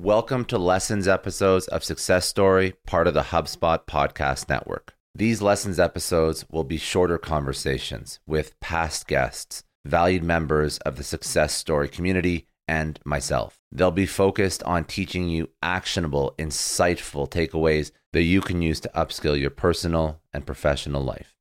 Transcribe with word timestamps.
Welcome 0.00 0.44
to 0.44 0.58
Lessons 0.58 1.08
episodes 1.08 1.66
of 1.66 1.82
Success 1.82 2.24
Story, 2.24 2.74
part 2.86 3.08
of 3.08 3.14
the 3.14 3.22
HubSpot 3.22 3.84
podcast 3.84 4.48
network. 4.48 4.94
These 5.12 5.42
Lessons 5.42 5.80
episodes 5.80 6.44
will 6.52 6.62
be 6.62 6.76
shorter 6.76 7.18
conversations 7.18 8.20
with 8.24 8.60
past 8.60 9.08
guests, 9.08 9.64
valued 9.84 10.22
members 10.22 10.78
of 10.78 10.94
the 10.94 11.02
Success 11.02 11.52
Story 11.52 11.88
community, 11.88 12.46
and 12.68 13.00
myself. 13.04 13.58
They'll 13.72 13.90
be 13.90 14.06
focused 14.06 14.62
on 14.62 14.84
teaching 14.84 15.28
you 15.28 15.48
actionable, 15.64 16.32
insightful 16.38 17.28
takeaways 17.28 17.90
that 18.12 18.22
you 18.22 18.40
can 18.40 18.62
use 18.62 18.78
to 18.82 18.90
upskill 18.94 19.36
your 19.36 19.50
personal 19.50 20.20
and 20.32 20.46
professional 20.46 21.02
life. 21.02 21.34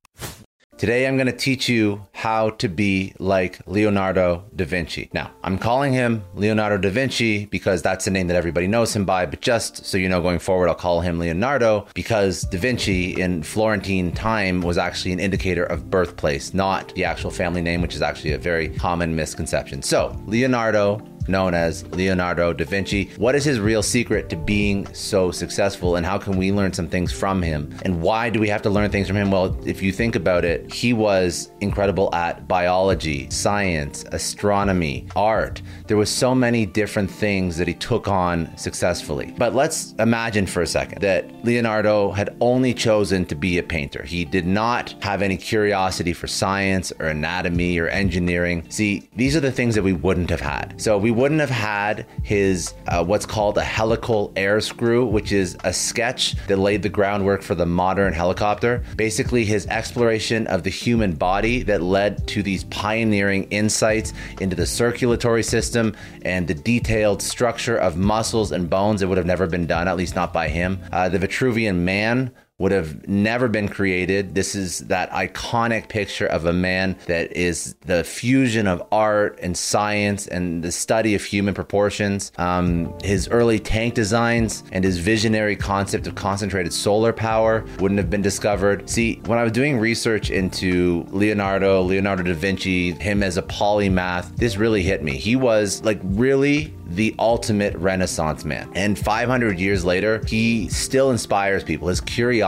Today, 0.77 1.08
I'm 1.08 1.17
going 1.17 1.26
to 1.26 1.34
teach 1.34 1.67
you 1.67 2.05
how 2.12 2.52
to 2.52 2.70
be 2.70 3.11
like 3.17 3.59
Leonardo 3.66 4.44
da 4.56 4.64
Vinci. 4.64 5.09
Now, 5.11 5.31
I'm 5.44 5.58
calling 5.58 5.92
him 5.92 6.23
Leonardo 6.36 6.78
da 6.78 6.92
Vinci 6.92 7.47
because 7.47 7.81
that's 7.81 8.06
the 8.06 8.11
name 8.11 8.28
that 8.28 8.36
everybody 8.36 8.67
knows 8.67 8.95
him 8.95 9.03
by, 9.03 9.25
but 9.25 9.42
just 9.42 9.84
so 9.88 9.97
you 9.97 10.08
know, 10.08 10.22
going 10.22 10.38
forward, 10.38 10.69
I'll 10.69 10.75
call 10.75 11.02
him 11.02 11.17
Leonardo 11.17 11.88
because 11.95 12.44
da 12.44 12.59
Vinci 12.59 13.19
in 13.19 13.42
Florentine 13.42 14.11
time 14.11 14.61
was 14.61 14.78
actually 14.78 15.14
an 15.14 15.19
indicator 15.19 15.64
of 15.64 15.89
birthplace, 15.89 16.53
not 16.53 16.94
the 16.94 17.06
actual 17.06 17.31
family 17.31 17.64
name, 17.64 17.81
which 17.81 17.95
is 17.95 18.03
actually 18.03 18.34
a 18.34 18.38
very 18.38 18.69
common 18.69 19.16
misconception. 19.16 19.81
So, 19.81 20.16
Leonardo 20.28 21.02
known 21.28 21.53
as 21.53 21.86
Leonardo 21.88 22.53
da 22.53 22.66
Vinci. 22.66 23.09
What 23.17 23.36
is 23.36 23.44
his 23.44 23.59
real 23.59 23.83
secret 23.83 24.30
to 24.30 24.36
being 24.36 24.92
so 24.94 25.31
successful, 25.31 25.95
and 25.95 26.06
how 26.06 26.17
can 26.17 26.38
we 26.38 26.52
learn 26.52 26.73
some 26.73 26.88
things 26.88 27.11
from 27.11 27.42
him? 27.42 27.78
And 27.84 28.02
why 28.02 28.30
do 28.30 28.39
we 28.39 28.50
have 28.50 28.61
to 28.64 28.69
learn 28.69 28.89
things 28.89 29.08
from 29.08 29.17
him? 29.17 29.31
Well, 29.31 29.58
if 29.66 29.81
you 29.81 29.92
think 29.92 30.16
about 30.16 30.45
it, 30.45 30.72
he 30.73 30.94
was 30.94 31.52
incredible 31.61 32.14
at 32.14 32.47
biology, 32.47 33.30
science, 33.30 34.06
astronomy, 34.11 35.08
art. 35.16 35.61
There 35.88 35.97
was 35.97 36.09
so 36.09 36.34
many 36.34 36.66
different 36.66 37.09
things 37.09 37.58
that 37.58 37.67
he 37.67 37.73
took 37.73 38.08
on 38.08 38.56
successfully. 38.58 39.34
But 39.38 39.56
let's 39.56 39.94
imagine 40.00 40.45
for 40.45 40.62
a 40.62 40.67
second 40.67 41.02
that 41.02 41.45
Leonardo 41.45 42.12
had 42.12 42.36
only 42.41 42.73
chosen 42.73 43.25
to 43.25 43.36
be 43.36 43.58
a 43.58 43.64
painter. 43.64 44.03
He 44.03 44.25
did 44.25 44.45
not 44.45 44.95
have 45.02 45.22
any 45.22 45.38
curiosity 45.38 46.14
for 46.14 46.28
science 46.28 46.91
or 47.00 47.08
anatomy 47.08 47.78
or 47.80 47.88
engineering. 47.88 48.66
See, 48.69 49.09
these 49.16 49.36
are 49.36 49.39
the 49.39 49.52
things 49.52 49.75
that 49.75 49.84
we 49.84 49.94
wouldn't 49.94 50.30
have 50.30 50.41
had. 50.41 50.80
So 50.81 50.97
we 50.97 51.12
wouldn't 51.18 51.42
have 51.42 51.50
had 51.50 52.06
his 52.22 52.76
uh, 52.88 53.04
what's 53.04 53.26
called 53.26 53.58
a 53.58 53.64
helical 53.64 54.32
air 54.36 54.62
screw, 54.62 55.04
which 55.04 55.32
is 55.32 55.58
a 55.64 55.74
sketch 55.74 56.36
that 56.46 56.58
laid 56.58 56.84
the 56.84 56.90
groundwork 56.90 57.42
for 57.42 57.56
the 57.56 57.66
modern 57.66 58.14
helicopter. 58.14 58.84
Basically, 58.96 59.44
his 59.44 59.66
exploration 59.68 60.46
of 60.46 60.62
the 60.62 60.70
human 60.70 61.14
body 61.14 61.64
that 61.64 61.82
led 61.82 62.28
to 62.28 62.44
these 62.44 62.64
pioneering 62.66 63.46
insights 63.50 64.14
into 64.40 64.56
the 64.56 64.66
circulatory 64.66 65.42
system 65.42 65.96
and 66.22 66.48
the 66.48 66.54
detailed 66.54 67.22
structure 67.22 67.78
of 67.78 67.97
muscles 67.97 68.52
and 68.52 68.70
bones 68.70 69.02
that 69.02 69.08
would 69.08 69.18
have 69.18 69.25
never 69.25 69.47
been 69.47 69.66
done, 69.66 69.88
at 69.88 69.97
least 69.97 70.16
not 70.16 70.31
by 70.31 70.47
him. 70.47 70.80
Uh, 70.91 71.09
the 71.09 71.18
Vitruvian 71.18 71.78
Man 71.78 72.31
would 72.59 72.72
have 72.72 73.07
never 73.07 73.47
been 73.47 73.68
created. 73.68 74.34
This 74.34 74.56
is 74.56 74.79
that 74.88 75.12
iconic 75.12 75.90
picture 75.90 76.25
of 76.25 76.45
a 76.45 76.53
man 76.53 76.97
that 77.06 77.31
is 77.38 77.75
the 77.85 78.03
fusion 78.03 78.66
of 78.66 78.81
art 78.91 79.38
and 79.44 79.56
science 79.56 80.25
and 80.25 80.63
the 80.63 80.72
study 80.72 81.13
of 81.13 81.23
human 81.23 81.53
proportions. 81.53 82.31
Um, 82.38 82.97
his 83.03 83.28
early 83.28 83.59
tank 83.59 83.94
designs 83.94 84.63
and 84.72 84.84
his 84.84 84.97
visionary 84.97 85.56
concept 85.56 86.07
of 86.07 86.16
concentrated 86.16 86.73
solar 86.73 87.13
power 87.13 87.63
wouldn't 87.78 88.00
have 88.00 88.09
been 88.09 88.23
discovered. 88.23 88.90
See, 88.90 89.22
when 89.28 89.38
I 89.38 89.44
was 89.44 89.51
doing 89.51 89.78
research 89.78 90.31
into 90.31 91.06
Leonardo, 91.12 91.84
Leonardo 91.84 92.23
da 92.23 92.34
Vinci, 92.34 92.94
him 92.94 93.22
as 93.22 93.38
a 93.38 93.44
polymath, 93.44 94.35
this 94.35 94.57
really 94.57 94.81
hit 94.81 95.03
me. 95.03 95.16
He 95.16 95.35
was 95.35 95.84
like 95.84 96.00
really 96.03 96.73
the 96.90 97.13
ultimate 97.19 97.75
Renaissance 97.75 98.46
man. 98.46 98.72
And 98.73 98.97
500 98.97 99.59
years 99.59 99.84
later, 99.84 100.23
he 100.25 100.69
still 100.69 101.12
inspires 101.12 101.63
people. 101.63 101.90
His 101.90 102.00
curiosity 102.00 102.47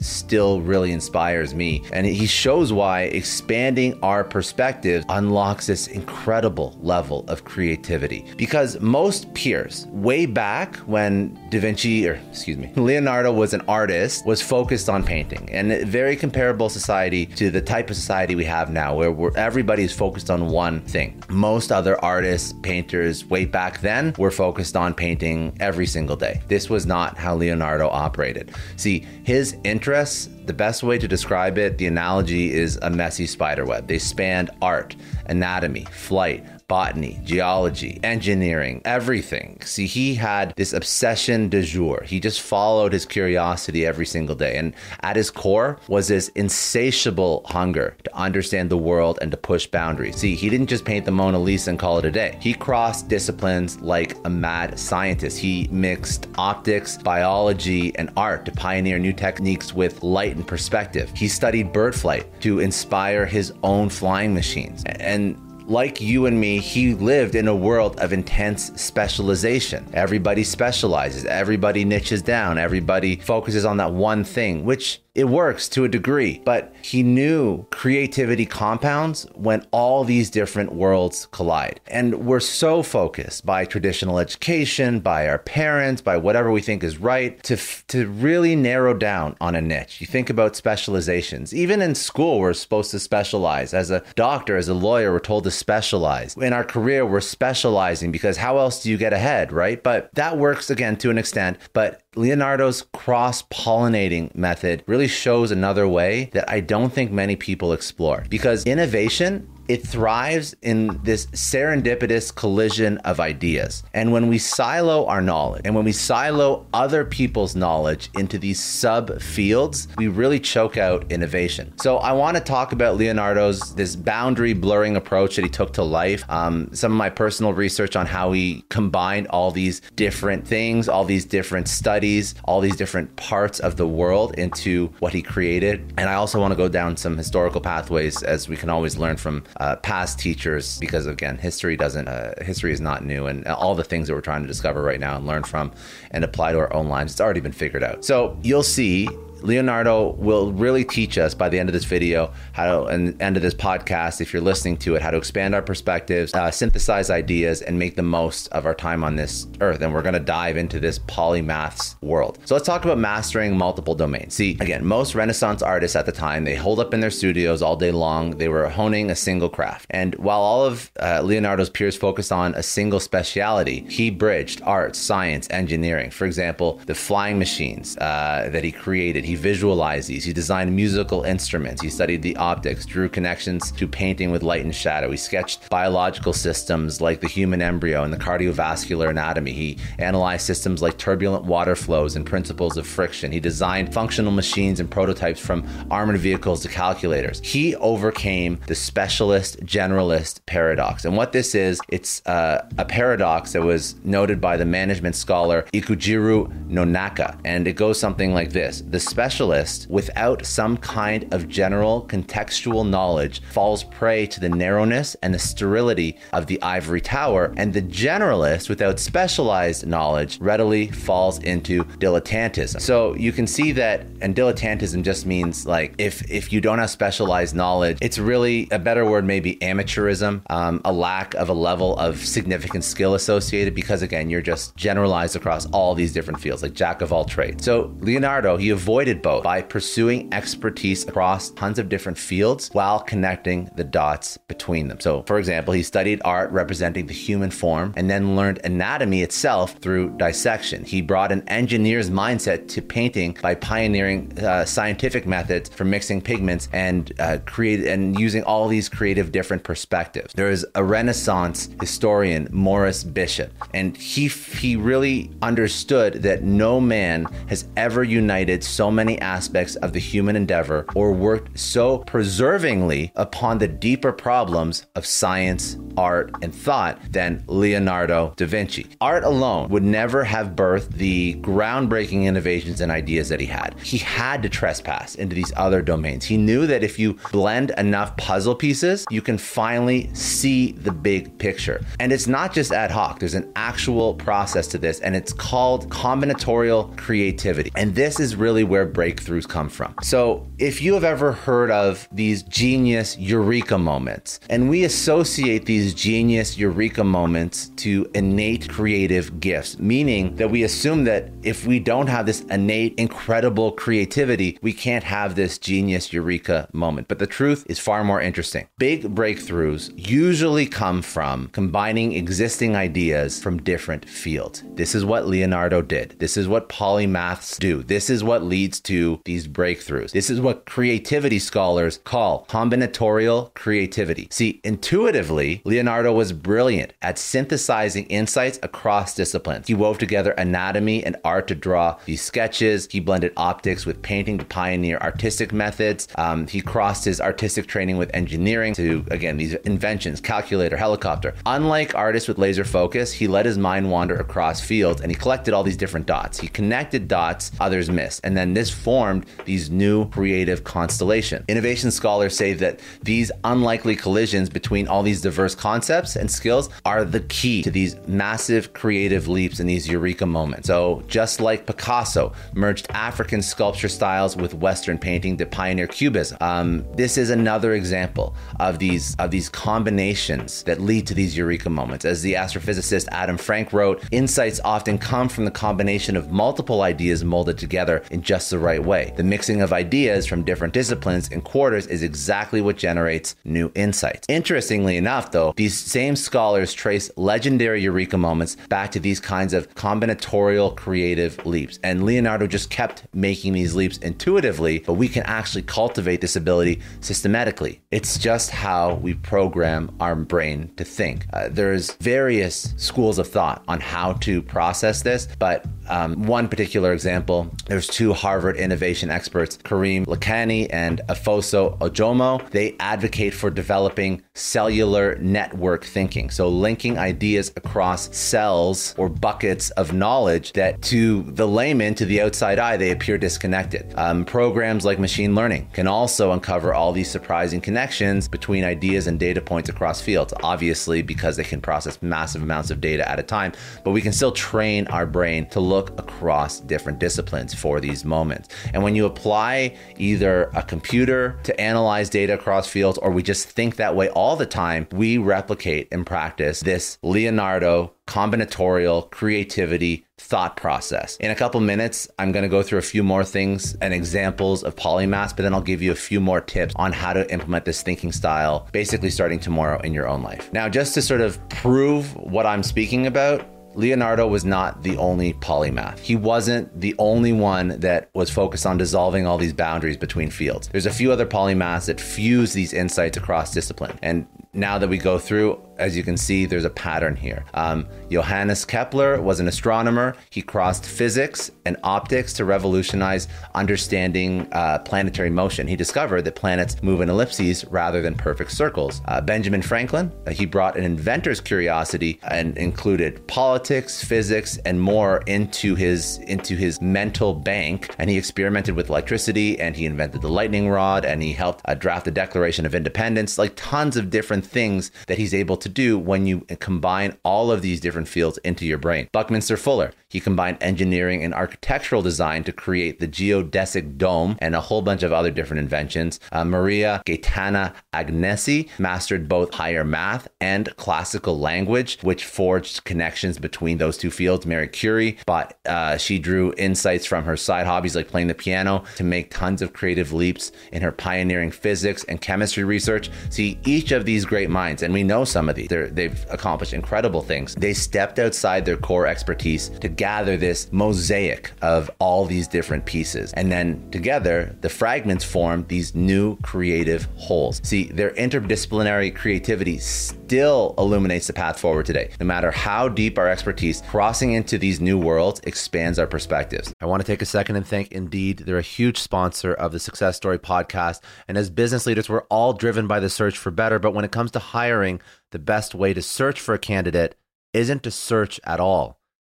still 0.00 0.60
really 0.60 0.92
inspires 0.92 1.54
me. 1.54 1.82
And 1.92 2.06
he 2.06 2.26
shows 2.26 2.72
why 2.72 3.02
expanding 3.02 3.98
our 4.02 4.24
perspective 4.24 5.04
unlocks 5.08 5.66
this 5.66 5.86
incredible 5.88 6.76
level 6.82 7.24
of 7.28 7.44
creativity. 7.44 8.24
Because 8.36 8.80
most 8.80 9.32
peers, 9.34 9.86
way 9.90 10.26
back 10.26 10.76
when 10.86 11.38
Da 11.50 11.60
Vinci, 11.60 12.08
or 12.08 12.14
excuse 12.30 12.56
me, 12.56 12.72
Leonardo 12.76 13.32
was 13.32 13.54
an 13.54 13.62
artist, 13.68 14.26
was 14.26 14.42
focused 14.42 14.88
on 14.88 15.04
painting. 15.04 15.48
And 15.50 15.72
a 15.72 15.84
very 15.84 16.16
comparable 16.16 16.68
society 16.68 17.26
to 17.26 17.50
the 17.50 17.60
type 17.60 17.90
of 17.90 17.96
society 17.96 18.34
we 18.34 18.44
have 18.44 18.70
now, 18.70 18.94
where, 18.94 19.10
where 19.10 19.36
everybody 19.36 19.82
is 19.82 19.92
focused 19.92 20.30
on 20.30 20.48
one 20.48 20.80
thing. 20.82 21.22
Most 21.28 21.72
other 21.72 22.02
artists, 22.04 22.54
painters, 22.62 23.24
way 23.26 23.44
back 23.44 23.80
then 23.80 24.14
were 24.18 24.30
focused 24.30 24.76
on 24.76 24.94
painting 24.94 25.56
every 25.60 25.86
single 25.86 26.16
day. 26.16 26.40
This 26.48 26.68
was 26.68 26.86
not 26.86 27.16
how 27.16 27.36
Leonardo 27.36 27.88
operated. 27.88 28.52
See, 28.76 29.06
his 29.24 29.56
interests, 29.62 30.28
the 30.46 30.52
best 30.52 30.82
way 30.82 30.98
to 30.98 31.06
describe 31.06 31.56
it, 31.56 31.78
the 31.78 31.86
analogy 31.86 32.52
is 32.52 32.78
a 32.82 32.90
messy 32.90 33.26
spiderweb. 33.26 33.86
They 33.86 33.98
spanned 33.98 34.50
art, 34.60 34.96
anatomy, 35.26 35.84
flight, 35.84 36.44
botany, 36.72 37.20
geology, 37.22 38.00
engineering, 38.02 38.80
everything. 38.86 39.60
See, 39.62 39.86
he 39.86 40.14
had 40.14 40.54
this 40.56 40.72
obsession 40.72 41.50
de 41.50 41.60
jour. 41.60 42.02
He 42.02 42.18
just 42.18 42.40
followed 42.40 42.94
his 42.94 43.04
curiosity 43.04 43.84
every 43.84 44.06
single 44.06 44.34
day. 44.34 44.56
And 44.56 44.72
at 45.00 45.16
his 45.16 45.30
core 45.30 45.78
was 45.86 46.08
this 46.08 46.28
insatiable 46.28 47.44
hunger 47.44 47.94
to 48.04 48.16
understand 48.16 48.70
the 48.70 48.78
world 48.78 49.18
and 49.20 49.30
to 49.32 49.36
push 49.36 49.66
boundaries. 49.66 50.16
See, 50.16 50.34
he 50.34 50.48
didn't 50.48 50.68
just 50.68 50.86
paint 50.86 51.04
the 51.04 51.10
Mona 51.10 51.38
Lisa 51.38 51.68
and 51.68 51.78
call 51.78 51.98
it 51.98 52.06
a 52.06 52.10
day. 52.10 52.38
He 52.40 52.54
crossed 52.54 53.06
disciplines 53.06 53.78
like 53.82 54.16
a 54.24 54.30
mad 54.30 54.78
scientist. 54.78 55.36
He 55.36 55.68
mixed 55.70 56.26
optics, 56.38 56.96
biology, 56.96 57.94
and 57.96 58.10
art 58.16 58.46
to 58.46 58.50
pioneer 58.52 58.98
new 58.98 59.12
techniques 59.12 59.74
with 59.74 60.02
light 60.02 60.36
and 60.36 60.48
perspective. 60.48 61.12
He 61.14 61.28
studied 61.28 61.70
bird 61.70 61.94
flight 61.94 62.24
to 62.40 62.60
inspire 62.60 63.26
his 63.26 63.52
own 63.62 63.90
flying 63.90 64.32
machines. 64.32 64.84
And 64.86 65.36
like 65.72 66.02
you 66.02 66.26
and 66.26 66.38
me, 66.38 66.58
he 66.58 66.94
lived 66.94 67.34
in 67.34 67.48
a 67.48 67.56
world 67.56 67.98
of 67.98 68.12
intense 68.12 68.70
specialization. 68.80 69.90
Everybody 69.94 70.44
specializes, 70.44 71.24
everybody 71.24 71.82
niches 71.86 72.20
down, 72.20 72.58
everybody 72.58 73.16
focuses 73.16 73.64
on 73.64 73.78
that 73.78 73.90
one 73.90 74.22
thing, 74.22 74.66
which 74.66 75.00
it 75.14 75.24
works 75.24 75.68
to 75.68 75.84
a 75.84 75.88
degree, 75.88 76.40
but 76.42 76.74
he 76.80 77.02
knew 77.02 77.64
creativity 77.64 78.46
compounds 78.46 79.26
when 79.34 79.66
all 79.70 80.04
these 80.04 80.30
different 80.30 80.72
worlds 80.72 81.28
collide. 81.32 81.80
And 81.86 82.24
we're 82.26 82.40
so 82.40 82.82
focused 82.82 83.44
by 83.44 83.66
traditional 83.66 84.18
education, 84.18 85.00
by 85.00 85.28
our 85.28 85.38
parents, 85.38 86.00
by 86.00 86.16
whatever 86.16 86.50
we 86.50 86.62
think 86.62 86.82
is 86.82 86.96
right 86.96 87.42
to 87.42 87.58
to 87.88 88.08
really 88.08 88.56
narrow 88.56 88.94
down 88.94 89.36
on 89.38 89.54
a 89.54 89.60
niche. 89.60 90.00
You 90.00 90.06
think 90.06 90.30
about 90.30 90.56
specializations. 90.56 91.54
Even 91.54 91.82
in 91.82 91.94
school 91.94 92.40
we're 92.40 92.54
supposed 92.54 92.90
to 92.92 92.98
specialize. 92.98 93.74
As 93.74 93.90
a 93.90 94.02
doctor, 94.14 94.56
as 94.56 94.68
a 94.68 94.74
lawyer, 94.74 95.12
we're 95.12 95.18
told 95.18 95.44
to 95.44 95.50
specialize. 95.50 96.36
In 96.36 96.54
our 96.54 96.64
career, 96.64 97.04
we're 97.04 97.20
specializing 97.20 98.12
because 98.12 98.38
how 98.38 98.56
else 98.56 98.82
do 98.82 98.90
you 98.90 98.96
get 98.96 99.12
ahead, 99.12 99.52
right? 99.52 99.82
But 99.82 100.08
that 100.14 100.38
works 100.38 100.70
again 100.70 100.96
to 100.98 101.10
an 101.10 101.18
extent, 101.18 101.58
but 101.74 102.01
Leonardo's 102.14 102.82
cross 102.92 103.42
pollinating 103.44 104.34
method 104.34 104.84
really 104.86 105.08
shows 105.08 105.50
another 105.50 105.88
way 105.88 106.28
that 106.34 106.48
I 106.48 106.60
don't 106.60 106.92
think 106.92 107.10
many 107.10 107.36
people 107.36 107.72
explore. 107.72 108.24
Because 108.28 108.66
innovation 108.66 109.48
it 109.72 109.86
thrives 109.86 110.54
in 110.60 111.00
this 111.02 111.24
serendipitous 111.28 112.34
collision 112.34 112.98
of 112.98 113.18
ideas. 113.20 113.82
And 113.94 114.12
when 114.12 114.28
we 114.28 114.36
silo 114.36 115.06
our 115.06 115.22
knowledge 115.22 115.62
and 115.64 115.74
when 115.74 115.86
we 115.86 115.92
silo 115.92 116.66
other 116.74 117.06
people's 117.06 117.56
knowledge 117.56 118.10
into 118.14 118.36
these 118.36 118.60
subfields, 118.60 119.88
we 119.96 120.08
really 120.08 120.38
choke 120.38 120.76
out 120.76 121.10
innovation. 121.10 121.72
So 121.78 121.96
I 121.96 122.12
want 122.12 122.36
to 122.36 122.42
talk 122.42 122.72
about 122.72 122.98
Leonardo's 122.98 123.74
this 123.74 123.96
boundary 123.96 124.52
blurring 124.52 124.94
approach 124.94 125.36
that 125.36 125.42
he 125.42 125.48
took 125.48 125.72
to 125.72 125.82
life. 125.82 126.22
Um, 126.28 126.68
some 126.74 126.92
of 126.92 126.98
my 126.98 127.08
personal 127.08 127.54
research 127.54 127.96
on 127.96 128.04
how 128.04 128.32
he 128.32 128.66
combined 128.68 129.26
all 129.28 129.52
these 129.52 129.80
different 129.96 130.46
things, 130.46 130.86
all 130.86 131.06
these 131.06 131.24
different 131.24 131.66
studies, 131.66 132.34
all 132.44 132.60
these 132.60 132.76
different 132.76 133.16
parts 133.16 133.58
of 133.58 133.78
the 133.78 133.86
world 133.86 134.34
into 134.38 134.88
what 134.98 135.14
he 135.14 135.22
created. 135.22 135.94
And 135.96 136.10
I 136.10 136.14
also 136.14 136.38
want 136.38 136.52
to 136.52 136.58
go 136.58 136.68
down 136.68 136.98
some 136.98 137.16
historical 137.16 137.62
pathways 137.62 138.22
as 138.22 138.50
we 138.50 138.56
can 138.58 138.68
always 138.68 138.98
learn 138.98 139.16
from 139.16 139.44
uh, 139.62 139.76
past 139.76 140.18
teachers 140.18 140.76
because 140.78 141.06
again, 141.06 141.38
history 141.38 141.76
doesn't, 141.76 142.08
uh, 142.08 142.34
history 142.42 142.72
is 142.72 142.80
not 142.80 143.04
new. 143.04 143.28
And 143.28 143.46
all 143.46 143.76
the 143.76 143.84
things 143.84 144.08
that 144.08 144.14
we're 144.14 144.20
trying 144.20 144.42
to 144.42 144.48
discover 144.48 144.82
right 144.82 144.98
now 144.98 145.16
and 145.16 145.24
learn 145.24 145.44
from 145.44 145.70
and 146.10 146.24
apply 146.24 146.50
to 146.50 146.58
our 146.58 146.72
own 146.72 146.88
lives, 146.88 147.12
it's 147.12 147.20
already 147.20 147.38
been 147.38 147.52
figured 147.52 147.84
out. 147.84 148.04
So 148.04 148.36
you'll 148.42 148.64
see 148.64 149.08
Leonardo 149.42 150.12
will 150.12 150.52
really 150.52 150.84
teach 150.84 151.18
us 151.18 151.34
by 151.34 151.48
the 151.48 151.58
end 151.58 151.68
of 151.68 151.72
this 151.72 151.84
video 151.84 152.32
how 152.52 152.66
to, 152.66 152.84
and 152.86 153.20
end 153.20 153.36
of 153.36 153.42
this 153.42 153.54
podcast, 153.54 154.20
if 154.20 154.32
you're 154.32 154.42
listening 154.42 154.76
to 154.78 154.94
it, 154.94 155.02
how 155.02 155.10
to 155.10 155.16
expand 155.16 155.54
our 155.54 155.62
perspectives, 155.62 156.32
uh, 156.34 156.50
synthesize 156.50 157.10
ideas, 157.10 157.62
and 157.62 157.78
make 157.78 157.96
the 157.96 158.02
most 158.02 158.48
of 158.48 158.66
our 158.66 158.74
time 158.74 159.04
on 159.04 159.16
this 159.16 159.46
earth. 159.60 159.80
And 159.80 159.92
we're 159.92 160.02
going 160.02 160.14
to 160.14 160.20
dive 160.20 160.56
into 160.56 160.80
this 160.80 160.98
polymaths 161.00 162.00
world. 162.02 162.38
So 162.44 162.54
let's 162.54 162.66
talk 162.66 162.84
about 162.84 162.98
mastering 162.98 163.56
multiple 163.56 163.94
domains. 163.94 164.34
See, 164.34 164.56
again, 164.60 164.84
most 164.84 165.14
Renaissance 165.14 165.62
artists 165.62 165.96
at 165.96 166.06
the 166.06 166.12
time, 166.12 166.44
they 166.44 166.54
hold 166.54 166.80
up 166.80 166.94
in 166.94 167.00
their 167.00 167.10
studios 167.10 167.62
all 167.62 167.76
day 167.76 167.90
long. 167.90 168.38
They 168.38 168.48
were 168.48 168.68
honing 168.68 169.10
a 169.10 169.16
single 169.16 169.48
craft. 169.48 169.86
And 169.90 170.14
while 170.16 170.40
all 170.40 170.64
of 170.64 170.90
uh, 171.00 171.22
Leonardo's 171.22 171.70
peers 171.70 171.96
focused 171.96 172.32
on 172.32 172.54
a 172.54 172.62
single 172.62 173.00
speciality, 173.00 173.84
he 173.88 174.10
bridged 174.10 174.62
art, 174.62 174.96
science, 174.96 175.48
engineering. 175.50 176.10
For 176.10 176.24
example, 176.24 176.80
the 176.86 176.94
flying 176.94 177.38
machines 177.38 177.96
uh, 177.98 178.48
that 178.52 178.64
he 178.64 178.72
created, 178.72 179.24
he 179.24 179.31
visualized 179.34 180.08
these. 180.08 180.24
He 180.24 180.32
designed 180.32 180.74
musical 180.74 181.22
instruments. 181.22 181.82
He 181.82 181.90
studied 181.90 182.22
the 182.22 182.36
optics, 182.36 182.86
drew 182.86 183.08
connections 183.08 183.70
to 183.72 183.86
painting 183.86 184.30
with 184.30 184.42
light 184.42 184.64
and 184.64 184.74
shadow. 184.74 185.10
He 185.10 185.16
sketched 185.16 185.68
biological 185.68 186.32
systems 186.32 187.00
like 187.00 187.20
the 187.20 187.28
human 187.28 187.62
embryo 187.62 188.04
and 188.04 188.12
the 188.12 188.18
cardiovascular 188.18 189.10
anatomy. 189.10 189.52
He 189.52 189.78
analyzed 189.98 190.46
systems 190.46 190.82
like 190.82 190.98
turbulent 190.98 191.44
water 191.44 191.76
flows 191.76 192.16
and 192.16 192.24
principles 192.26 192.76
of 192.76 192.86
friction. 192.86 193.32
He 193.32 193.40
designed 193.40 193.92
functional 193.92 194.32
machines 194.32 194.80
and 194.80 194.90
prototypes 194.90 195.40
from 195.40 195.66
armored 195.90 196.18
vehicles 196.18 196.62
to 196.62 196.68
calculators. 196.68 197.40
He 197.44 197.74
overcame 197.76 198.60
the 198.66 198.74
specialist 198.74 199.60
generalist 199.64 200.40
paradox. 200.46 201.04
And 201.04 201.16
what 201.16 201.32
this 201.32 201.54
is, 201.54 201.80
it's 201.88 202.24
uh, 202.26 202.68
a 202.78 202.84
paradox 202.84 203.52
that 203.52 203.62
was 203.62 203.96
noted 204.04 204.40
by 204.40 204.56
the 204.56 204.64
management 204.64 205.16
scholar 205.16 205.62
Ikujiro 205.72 206.48
Nonaka. 206.68 207.38
And 207.44 207.66
it 207.66 207.74
goes 207.74 207.98
something 207.98 208.34
like 208.34 208.50
this 208.50 208.82
The 208.82 209.00
specialist, 209.22 209.86
without 209.88 210.44
some 210.44 210.76
kind 210.76 211.32
of 211.32 211.48
general 211.48 212.04
contextual 212.08 212.84
knowledge, 212.84 213.40
falls 213.52 213.84
prey 213.84 214.26
to 214.26 214.40
the 214.40 214.48
narrowness 214.48 215.14
and 215.22 215.32
the 215.32 215.38
sterility 215.38 216.18
of 216.32 216.48
the 216.48 216.60
ivory 216.60 217.00
tower, 217.00 217.54
and 217.56 217.72
the 217.72 217.82
generalist, 217.82 218.68
without 218.68 218.98
specialized 218.98 219.86
knowledge, 219.86 220.40
readily 220.40 220.88
falls 220.88 221.38
into 221.38 221.84
dilettantism. 222.00 222.80
So 222.80 223.14
you 223.14 223.30
can 223.30 223.46
see 223.46 223.70
that, 223.72 224.06
and 224.20 224.34
dilettantism 224.34 225.04
just 225.04 225.24
means 225.24 225.66
like 225.66 225.94
if 225.98 226.28
if 226.28 226.52
you 226.52 226.60
don't 226.60 226.80
have 226.80 226.90
specialized 226.90 227.54
knowledge, 227.54 227.98
it's 228.00 228.18
really 228.18 228.66
a 228.72 228.78
better 228.80 229.04
word, 229.08 229.24
maybe 229.24 229.54
amateurism, 229.58 230.42
um, 230.50 230.80
a 230.84 230.92
lack 230.92 231.34
of 231.34 231.48
a 231.48 231.54
level 231.70 231.96
of 231.96 232.18
significant 232.18 232.82
skill 232.82 233.14
associated, 233.14 233.72
because 233.72 234.02
again, 234.02 234.30
you're 234.30 234.42
just 234.42 234.74
generalized 234.74 235.36
across 235.36 235.66
all 235.66 235.94
these 235.94 236.12
different 236.12 236.40
fields, 236.40 236.60
like 236.64 236.72
jack 236.72 237.02
of 237.02 237.12
all 237.12 237.24
trades. 237.24 237.64
So 237.64 237.94
Leonardo, 238.00 238.56
he 238.56 238.70
avoided 238.70 239.01
avoided 239.02 239.20
both 239.20 239.42
by 239.42 239.60
pursuing 239.60 240.32
expertise 240.32 241.08
across 241.08 241.50
tons 241.50 241.80
of 241.80 241.88
different 241.88 242.16
fields 242.16 242.70
while 242.72 243.00
connecting 243.00 243.68
the 243.74 243.82
dots 243.82 244.36
between 244.36 244.86
them. 244.86 245.00
So, 245.00 245.24
for 245.24 245.40
example, 245.40 245.74
he 245.74 245.82
studied 245.82 246.20
art 246.24 246.52
representing 246.52 247.06
the 247.06 247.14
human 247.14 247.50
form 247.50 247.94
and 247.96 248.08
then 248.08 248.36
learned 248.36 248.60
anatomy 248.62 249.22
itself 249.22 249.72
through 249.78 250.16
dissection. 250.18 250.84
He 250.84 251.02
brought 251.02 251.32
an 251.32 251.42
engineer's 251.48 252.10
mindset 252.10 252.68
to 252.68 252.80
painting 252.80 253.36
by 253.42 253.56
pioneering 253.56 254.38
uh, 254.38 254.64
scientific 254.64 255.26
methods 255.26 255.68
for 255.68 255.84
mixing 255.84 256.20
pigments 256.20 256.68
and 256.72 257.12
uh, 257.18 257.38
create 257.44 257.84
and 257.84 258.20
using 258.20 258.44
all 258.44 258.68
these 258.68 258.88
creative 258.88 259.32
different 259.32 259.64
perspectives. 259.64 260.32
There 260.34 260.50
is 260.50 260.64
a 260.76 260.84
Renaissance 260.84 261.70
historian, 261.80 262.46
Maurice 262.52 263.02
Bishop, 263.02 263.50
and 263.74 263.96
he 263.96 264.28
he 264.28 264.76
really 264.76 265.32
understood 265.42 266.22
that 266.22 266.44
no 266.44 266.80
man 266.80 267.24
has 267.48 267.66
ever 267.76 268.04
united 268.04 268.62
so 268.62 268.91
many 268.92 269.20
aspects 269.20 269.76
of 269.76 269.92
the 269.92 269.98
human 269.98 270.36
endeavor 270.36 270.86
or 270.94 271.12
worked 271.12 271.58
so 271.58 271.98
preservingly 272.00 273.10
upon 273.16 273.58
the 273.58 273.68
deeper 273.68 274.12
problems 274.12 274.86
of 274.94 275.06
science, 275.06 275.76
art, 275.96 276.32
and 276.42 276.54
thought 276.54 276.98
than 277.10 277.42
Leonardo 277.46 278.34
da 278.36 278.46
Vinci. 278.46 278.86
Art 279.00 279.24
alone 279.24 279.68
would 279.70 279.82
never 279.82 280.24
have 280.24 280.48
birthed 280.48 280.92
the 280.92 281.34
groundbreaking 281.36 282.24
innovations 282.24 282.80
and 282.80 282.90
ideas 282.90 283.28
that 283.28 283.40
he 283.40 283.46
had. 283.46 283.74
He 283.82 283.98
had 283.98 284.42
to 284.42 284.48
trespass 284.48 285.14
into 285.14 285.34
these 285.34 285.52
other 285.56 285.82
domains. 285.82 286.24
He 286.24 286.36
knew 286.36 286.66
that 286.66 286.84
if 286.84 286.98
you 286.98 287.18
blend 287.30 287.70
enough 287.78 288.16
puzzle 288.16 288.54
pieces, 288.54 289.06
you 289.10 289.22
can 289.22 289.38
finally 289.38 290.12
see 290.14 290.72
the 290.72 290.92
big 290.92 291.36
picture. 291.38 291.84
And 292.00 292.12
it's 292.12 292.26
not 292.26 292.52
just 292.52 292.72
ad 292.72 292.90
hoc, 292.90 293.18
there's 293.18 293.34
an 293.34 293.50
actual 293.56 294.14
process 294.14 294.66
to 294.68 294.78
this, 294.78 295.00
and 295.00 295.16
it's 295.16 295.32
called 295.32 295.88
combinatorial 295.90 296.96
creativity. 296.96 297.70
And 297.74 297.94
this 297.94 298.20
is 298.20 298.36
really 298.36 298.64
where 298.64 298.86
breakthroughs 298.86 299.48
come 299.48 299.68
from. 299.68 299.94
So, 300.02 300.46
if 300.58 300.80
you 300.80 300.94
have 300.94 301.04
ever 301.04 301.32
heard 301.32 301.70
of 301.70 302.08
these 302.12 302.42
genius 302.44 303.18
eureka 303.18 303.78
moments, 303.78 304.38
and 304.48 304.70
we 304.70 304.84
associate 304.84 305.66
these 305.66 305.81
genius 305.90 306.58
eureka 306.58 307.04
moments 307.04 307.70
to 307.76 308.08
innate 308.14 308.68
creative 308.68 309.40
gifts, 309.40 309.78
meaning 309.78 310.36
that 310.36 310.50
we 310.50 310.62
assume 310.62 311.04
that 311.04 311.30
if 311.42 311.66
we 311.66 311.78
don't 311.78 312.08
have 312.08 312.26
this 312.26 312.42
innate, 312.42 312.94
incredible 312.98 313.72
creativity, 313.72 314.58
we 314.62 314.72
can't 314.72 315.04
have 315.04 315.34
this 315.34 315.58
genius 315.58 316.12
eureka 316.12 316.68
moment. 316.72 317.08
But 317.08 317.18
the 317.18 317.26
truth 317.26 317.64
is 317.68 317.78
far 317.78 318.04
more 318.04 318.20
interesting. 318.20 318.68
Big 318.78 319.14
breakthroughs 319.14 319.92
usually 319.96 320.66
come 320.66 321.02
from 321.02 321.48
combining 321.48 322.12
existing 322.12 322.76
ideas 322.76 323.42
from 323.42 323.62
different 323.62 324.08
fields. 324.08 324.62
This 324.74 324.94
is 324.94 325.04
what 325.04 325.26
Leonardo 325.26 325.82
did. 325.82 326.16
This 326.18 326.36
is 326.36 326.48
what 326.48 326.68
polymaths 326.68 327.58
do. 327.58 327.82
This 327.82 328.10
is 328.10 328.22
what 328.22 328.42
leads 328.42 328.80
to 328.80 329.20
these 329.24 329.48
breakthroughs. 329.48 330.12
This 330.12 330.30
is 330.30 330.40
what 330.40 330.66
creativity 330.66 331.38
scholars 331.38 331.98
call 332.04 332.46
combinatorial 332.48 333.52
creativity. 333.54 334.28
See, 334.30 334.60
intuitively, 334.64 335.62
Leonardo 335.72 336.12
was 336.12 336.34
brilliant 336.34 336.92
at 337.00 337.18
synthesizing 337.18 338.04
insights 338.08 338.58
across 338.62 339.14
disciplines. 339.14 339.68
He 339.68 339.72
wove 339.72 339.96
together 339.96 340.32
anatomy 340.32 341.02
and 341.02 341.16
art 341.24 341.48
to 341.48 341.54
draw 341.54 341.98
these 342.04 342.20
sketches. 342.20 342.86
He 342.90 343.00
blended 343.00 343.32
optics 343.38 343.86
with 343.86 344.02
painting 344.02 344.36
to 344.36 344.44
pioneer 344.44 344.98
artistic 344.98 345.50
methods. 345.50 346.08
Um, 346.16 346.46
he 346.46 346.60
crossed 346.60 347.06
his 347.06 347.22
artistic 347.22 347.68
training 347.68 347.96
with 347.96 348.10
engineering 348.12 348.74
to, 348.74 349.06
again, 349.10 349.38
these 349.38 349.54
inventions, 349.54 350.20
calculator, 350.20 350.76
helicopter. 350.76 351.32
Unlike 351.46 351.94
artists 351.94 352.28
with 352.28 352.36
laser 352.36 352.64
focus, 352.64 353.10
he 353.10 353.26
let 353.26 353.46
his 353.46 353.56
mind 353.56 353.90
wander 353.90 354.16
across 354.16 354.60
fields 354.60 355.00
and 355.00 355.10
he 355.10 355.16
collected 355.16 355.54
all 355.54 355.62
these 355.62 355.78
different 355.78 356.04
dots. 356.04 356.38
He 356.38 356.48
connected 356.48 357.08
dots 357.08 357.50
others 357.60 357.88
missed. 357.88 358.20
And 358.24 358.36
then 358.36 358.52
this 358.52 358.68
formed 358.68 359.24
these 359.46 359.70
new 359.70 360.10
creative 360.10 360.64
constellations. 360.64 361.46
Innovation 361.48 361.90
scholars 361.90 362.36
say 362.36 362.52
that 362.52 362.80
these 363.02 363.32
unlikely 363.44 363.96
collisions 363.96 364.50
between 364.50 364.86
all 364.86 365.02
these 365.02 365.22
diverse 365.22 365.54
concepts 365.62 366.16
and 366.16 366.28
skills 366.28 366.68
are 366.84 367.04
the 367.04 367.20
key 367.20 367.62
to 367.62 367.70
these 367.70 367.94
massive 368.08 368.72
creative 368.72 369.28
leaps 369.28 369.60
and 369.60 369.70
these 369.70 369.88
eureka 369.88 370.26
moments. 370.26 370.66
So, 370.66 371.04
just 371.06 371.40
like 371.40 371.66
Picasso 371.66 372.32
merged 372.52 372.88
African 372.90 373.40
sculpture 373.40 373.88
styles 373.88 374.36
with 374.36 374.54
Western 374.54 374.98
painting 374.98 375.36
to 375.36 375.46
pioneer 375.46 375.86
Cubism, 375.86 376.36
um, 376.40 376.84
this 376.96 377.16
is 377.16 377.30
another 377.30 377.74
example 377.74 378.34
of 378.58 378.80
these 378.80 379.14
of 379.20 379.30
these 379.30 379.48
combinations 379.48 380.64
that 380.64 380.80
lead 380.80 381.06
to 381.06 381.14
these 381.14 381.36
eureka 381.36 381.70
moments. 381.70 382.04
As 382.04 382.22
the 382.22 382.32
astrophysicist 382.32 383.06
Adam 383.12 383.36
Frank 383.36 383.72
wrote, 383.72 384.02
insights 384.10 384.58
often 384.64 384.98
come 384.98 385.28
from 385.28 385.44
the 385.44 385.52
combination 385.52 386.16
of 386.16 386.32
multiple 386.32 386.82
ideas 386.82 387.22
molded 387.22 387.56
together 387.56 388.02
in 388.10 388.20
just 388.20 388.50
the 388.50 388.58
right 388.58 388.84
way. 388.84 389.12
The 389.16 389.22
mixing 389.22 389.62
of 389.62 389.72
ideas 389.72 390.26
from 390.26 390.42
different 390.42 390.74
disciplines 390.74 391.28
and 391.30 391.44
quarters 391.44 391.86
is 391.86 392.02
exactly 392.02 392.60
what 392.60 392.76
generates 392.76 393.36
new 393.44 393.70
insights. 393.76 394.26
Interestingly 394.28 394.96
enough, 394.96 395.30
though, 395.30 395.51
these 395.56 395.78
same 395.78 396.16
scholars 396.16 396.72
trace 396.72 397.10
legendary 397.16 397.82
eureka 397.82 398.18
moments 398.18 398.56
back 398.68 398.90
to 398.92 399.00
these 399.00 399.20
kinds 399.20 399.54
of 399.54 399.68
combinatorial 399.74 400.76
creative 400.76 401.44
leaps. 401.46 401.78
And 401.82 402.04
Leonardo 402.04 402.46
just 402.46 402.70
kept 402.70 403.04
making 403.14 403.52
these 403.52 403.74
leaps 403.74 403.98
intuitively, 403.98 404.80
but 404.80 404.94
we 404.94 405.08
can 405.08 405.22
actually 405.24 405.62
cultivate 405.62 406.20
this 406.20 406.36
ability 406.36 406.80
systematically. 407.00 407.80
It's 407.90 408.18
just 408.18 408.50
how 408.50 408.94
we 408.94 409.14
program 409.14 409.94
our 410.00 410.14
brain 410.14 410.70
to 410.76 410.84
think. 410.84 411.26
Uh, 411.32 411.48
there's 411.50 411.94
various 411.96 412.74
schools 412.76 413.18
of 413.18 413.28
thought 413.28 413.62
on 413.68 413.80
how 413.80 414.14
to 414.14 414.42
process 414.42 415.02
this, 415.02 415.28
but 415.38 415.64
um, 415.88 416.26
one 416.26 416.48
particular 416.48 416.92
example, 416.92 417.50
there's 417.66 417.86
two 417.86 418.12
Harvard 418.12 418.56
innovation 418.56 419.10
experts, 419.10 419.58
Karim 419.64 420.06
Lakhani 420.06 420.68
and 420.70 421.00
Efosa 421.08 421.76
Ojomo. 421.78 422.48
They 422.50 422.76
advocate 422.80 423.34
for 423.34 423.50
developing 423.50 424.22
cellular 424.34 425.16
network 425.42 425.84
thinking. 425.84 426.30
So 426.30 426.48
linking 426.48 426.98
ideas 426.98 427.52
across 427.56 428.14
cells 428.16 428.94
or 428.96 429.08
buckets 429.08 429.70
of 429.70 429.92
knowledge 429.92 430.52
that 430.52 430.80
to 430.82 431.22
the 431.22 431.48
layman, 431.48 431.96
to 431.96 432.06
the 432.06 432.20
outside 432.20 432.60
eye, 432.60 432.76
they 432.76 432.92
appear 432.92 433.18
disconnected. 433.18 433.92
Um, 433.96 434.24
programs 434.24 434.84
like 434.84 435.00
machine 435.00 435.34
learning 435.34 435.68
can 435.72 435.88
also 435.88 436.30
uncover 436.30 436.74
all 436.74 436.92
these 436.92 437.10
surprising 437.10 437.60
connections 437.60 438.28
between 438.28 438.62
ideas 438.62 439.08
and 439.08 439.18
data 439.18 439.40
points 439.40 439.68
across 439.68 440.00
fields, 440.00 440.32
obviously 440.44 441.02
because 441.02 441.36
they 441.36 441.44
can 441.44 441.60
process 441.60 442.00
massive 442.02 442.42
amounts 442.42 442.70
of 442.70 442.80
data 442.80 443.08
at 443.08 443.18
a 443.18 443.22
time, 443.24 443.52
but 443.82 443.90
we 443.90 444.00
can 444.00 444.12
still 444.12 444.32
train 444.32 444.86
our 444.88 445.06
brain 445.06 445.48
to 445.48 445.58
look 445.58 445.90
across 445.98 446.60
different 446.60 447.00
disciplines 447.00 447.52
for 447.52 447.80
these 447.80 448.04
moments. 448.04 448.48
And 448.72 448.84
when 448.84 448.94
you 448.94 449.06
apply 449.06 449.76
either 449.98 450.50
a 450.54 450.62
computer 450.62 451.36
to 451.42 451.60
analyze 451.60 452.08
data 452.08 452.34
across 452.34 452.68
fields 452.68 452.96
or 452.98 453.10
we 453.10 453.24
just 453.24 453.48
think 453.48 453.74
that 453.76 453.96
way 453.96 454.08
all 454.10 454.36
the 454.36 454.46
time, 454.46 454.86
we 454.92 455.18
replicate 455.32 455.88
and 455.90 456.04
practice 456.04 456.60
this 456.60 456.98
Leonardo 457.02 457.94
combinatorial 458.06 459.10
creativity 459.10 460.04
thought 460.18 460.58
process. 460.58 461.16
In 461.16 461.30
a 461.30 461.34
couple 461.34 461.58
minutes, 461.60 462.06
I'm 462.18 462.32
going 462.32 462.42
to 462.42 462.50
go 462.50 462.62
through 462.62 462.80
a 462.80 462.82
few 462.94 463.02
more 463.02 463.24
things 463.24 463.74
and 463.80 463.94
examples 463.94 464.62
of 464.62 464.76
polymaths, 464.76 465.34
but 465.34 465.42
then 465.44 465.54
I'll 465.54 465.62
give 465.62 465.80
you 465.80 465.90
a 465.90 466.02
few 466.10 466.20
more 466.20 466.42
tips 466.42 466.74
on 466.76 466.92
how 466.92 467.14
to 467.14 467.32
implement 467.32 467.64
this 467.64 467.80
thinking 467.80 468.12
style 468.12 468.68
basically 468.72 469.08
starting 469.08 469.40
tomorrow 469.40 469.80
in 469.80 469.94
your 469.94 470.06
own 470.06 470.22
life. 470.22 470.52
Now, 470.52 470.68
just 470.68 470.92
to 470.94 471.02
sort 471.02 471.22
of 471.22 471.38
prove 471.48 472.14
what 472.16 472.44
I'm 472.44 472.62
speaking 472.62 473.06
about, 473.06 473.48
Leonardo 473.74 474.26
was 474.26 474.44
not 474.44 474.82
the 474.82 474.96
only 474.98 475.32
polymath. 475.34 475.98
He 475.98 476.14
wasn't 476.14 476.78
the 476.78 476.94
only 476.98 477.32
one 477.32 477.80
that 477.80 478.10
was 478.12 478.30
focused 478.30 478.66
on 478.66 478.76
dissolving 478.76 479.26
all 479.26 479.38
these 479.38 479.54
boundaries 479.54 479.96
between 479.96 480.30
fields. 480.30 480.68
There's 480.68 480.84
a 480.84 480.90
few 480.90 481.10
other 481.10 481.26
polymaths 481.26 481.86
that 481.86 481.98
fuse 481.98 482.52
these 482.52 482.74
insights 482.74 483.16
across 483.16 483.52
discipline. 483.52 483.98
And 484.02 484.26
now 484.54 484.76
that 484.76 484.88
we 484.88 484.98
go 484.98 485.18
through, 485.18 485.58
as 485.78 485.96
you 485.96 486.02
can 486.02 486.16
see, 486.16 486.44
there's 486.44 486.66
a 486.66 486.70
pattern 486.70 487.16
here. 487.16 487.44
Um, 487.54 487.88
Johannes 488.10 488.66
Kepler 488.66 489.20
was 489.20 489.40
an 489.40 489.48
astronomer. 489.48 490.14
He 490.28 490.42
crossed 490.42 490.84
physics 490.84 491.50
and 491.64 491.78
optics 491.82 492.34
to 492.34 492.44
revolutionize 492.44 493.28
understanding 493.54 494.46
uh, 494.52 494.80
planetary 494.80 495.30
motion. 495.30 495.66
He 495.66 495.74
discovered 495.74 496.22
that 496.22 496.34
planets 496.34 496.82
move 496.82 497.00
in 497.00 497.08
ellipses 497.08 497.64
rather 497.66 498.02
than 498.02 498.14
perfect 498.14 498.52
circles. 498.52 499.00
Uh, 499.06 499.22
Benjamin 499.22 499.62
Franklin, 499.62 500.12
uh, 500.26 500.32
he 500.32 500.44
brought 500.44 500.76
an 500.76 500.84
inventor's 500.84 501.40
curiosity 501.40 502.20
and 502.24 502.56
included 502.58 503.26
politics, 503.26 504.04
physics, 504.04 504.58
and 504.66 504.80
more 504.80 505.22
into 505.26 505.74
his 505.74 506.18
into 506.26 506.54
his 506.54 506.80
mental 506.82 507.32
bank. 507.34 507.94
And 507.98 508.10
he 508.10 508.18
experimented 508.18 508.76
with 508.76 508.90
electricity, 508.90 509.58
and 509.58 509.74
he 509.74 509.86
invented 509.86 510.20
the 510.20 510.28
lightning 510.28 510.68
rod, 510.68 511.06
and 511.06 511.22
he 511.22 511.32
helped 511.32 511.62
uh, 511.64 511.74
draft 511.74 512.04
the 512.04 512.10
Declaration 512.10 512.66
of 512.66 512.74
Independence. 512.74 513.38
Like 513.38 513.54
tons 513.56 513.96
of 513.96 514.10
different 514.10 514.41
things 514.44 514.90
that 515.06 515.18
he's 515.18 515.34
able 515.34 515.56
to 515.56 515.68
do 515.68 515.98
when 515.98 516.26
you 516.26 516.40
combine 516.60 517.16
all 517.24 517.50
of 517.50 517.62
these 517.62 517.80
different 517.80 518.08
fields 518.08 518.38
into 518.38 518.66
your 518.66 518.78
brain. 518.78 519.08
Buckminster 519.12 519.56
Fuller, 519.56 519.92
he 520.12 520.20
combined 520.20 520.58
engineering 520.60 521.24
and 521.24 521.32
architectural 521.32 522.02
design 522.02 522.44
to 522.44 522.52
create 522.52 523.00
the 523.00 523.08
geodesic 523.08 523.96
dome 523.96 524.36
and 524.40 524.54
a 524.54 524.60
whole 524.60 524.82
bunch 524.82 525.02
of 525.02 525.10
other 525.10 525.30
different 525.30 525.60
inventions. 525.60 526.20
Uh, 526.30 526.44
Maria 526.44 527.02
Gaetana 527.06 527.72
Agnesi 527.94 528.68
mastered 528.78 529.26
both 529.26 529.54
higher 529.54 529.84
math 529.84 530.28
and 530.38 530.76
classical 530.76 531.38
language, 531.38 531.98
which 532.02 532.26
forged 532.26 532.84
connections 532.84 533.38
between 533.38 533.78
those 533.78 533.96
two 533.96 534.10
fields. 534.10 534.44
Marie 534.44 534.68
Curie, 534.68 535.16
but 535.24 535.58
uh, 535.64 535.96
she 535.96 536.18
drew 536.18 536.52
insights 536.58 537.06
from 537.06 537.24
her 537.24 537.36
side 537.36 537.66
hobbies 537.66 537.96
like 537.96 538.08
playing 538.08 538.26
the 538.26 538.34
piano 538.34 538.84
to 538.96 539.04
make 539.04 539.30
tons 539.30 539.62
of 539.62 539.72
creative 539.72 540.12
leaps 540.12 540.52
in 540.72 540.82
her 540.82 540.92
pioneering 540.92 541.50
physics 541.50 542.04
and 542.04 542.20
chemistry 542.20 542.64
research. 542.64 543.10
See, 543.30 543.58
each 543.64 543.92
of 543.92 544.04
these 544.04 544.26
great 544.26 544.50
minds, 544.50 544.82
and 544.82 544.92
we 544.92 545.04
know 545.04 545.24
some 545.24 545.48
of 545.48 545.54
these, 545.54 545.68
they've 545.68 546.26
accomplished 546.28 546.74
incredible 546.74 547.22
things. 547.22 547.54
They 547.54 547.72
stepped 547.72 548.18
outside 548.18 548.66
their 548.66 548.76
core 548.76 549.06
expertise 549.06 549.70
to 549.80 549.88
gather 550.02 550.36
this 550.36 550.66
mosaic 550.72 551.52
of 551.62 551.88
all 552.00 552.24
these 552.24 552.48
different 552.48 552.84
pieces. 552.84 553.32
And 553.34 553.52
then 553.52 553.88
together, 553.92 554.56
the 554.60 554.68
fragments 554.68 555.24
form 555.24 555.64
these 555.68 555.94
new 555.94 556.36
creative 556.38 557.06
wholes. 557.14 557.60
See, 557.62 557.84
their 557.84 558.10
interdisciplinary 558.14 559.14
creativity 559.14 559.78
still 559.78 560.74
illuminates 560.76 561.28
the 561.28 561.34
path 561.34 561.60
forward 561.60 561.86
today. 561.86 562.10
No 562.18 562.26
matter 562.26 562.50
how 562.50 562.88
deep 562.88 563.16
our 563.16 563.28
expertise, 563.28 563.80
crossing 563.88 564.32
into 564.32 564.58
these 564.58 564.80
new 564.80 564.98
worlds 564.98 565.40
expands 565.44 566.00
our 566.00 566.08
perspectives. 566.08 566.74
I 566.80 566.86
want 566.86 567.00
to 567.00 567.06
take 567.06 567.22
a 567.22 567.26
second 567.26 567.54
and 567.54 567.64
thank 567.64 567.92
Indeed. 567.92 568.38
They're 568.38 568.58
a 568.58 568.62
huge 568.62 568.98
sponsor 568.98 569.54
of 569.54 569.70
the 569.70 569.78
Success 569.78 570.16
Story 570.16 570.40
podcast. 570.40 571.00
And 571.28 571.38
as 571.38 571.48
business 571.48 571.86
leaders, 571.86 572.08
we're 572.08 572.22
all 572.22 572.54
driven 572.54 572.88
by 572.88 572.98
the 572.98 573.08
search 573.08 573.38
for 573.38 573.52
better. 573.52 573.78
But 573.78 573.94
when 573.94 574.04
it 574.04 574.10
comes 574.10 574.32
to 574.32 574.40
hiring, 574.40 575.00
the 575.30 575.38
best 575.38 575.76
way 575.76 575.94
to 575.94 576.02
search 576.02 576.40
for 576.40 576.54
a 576.54 576.58
candidate 576.58 577.14
isn't 577.52 577.84
to 577.84 577.92
search 577.92 578.40
at 578.42 578.58
all 578.58 578.98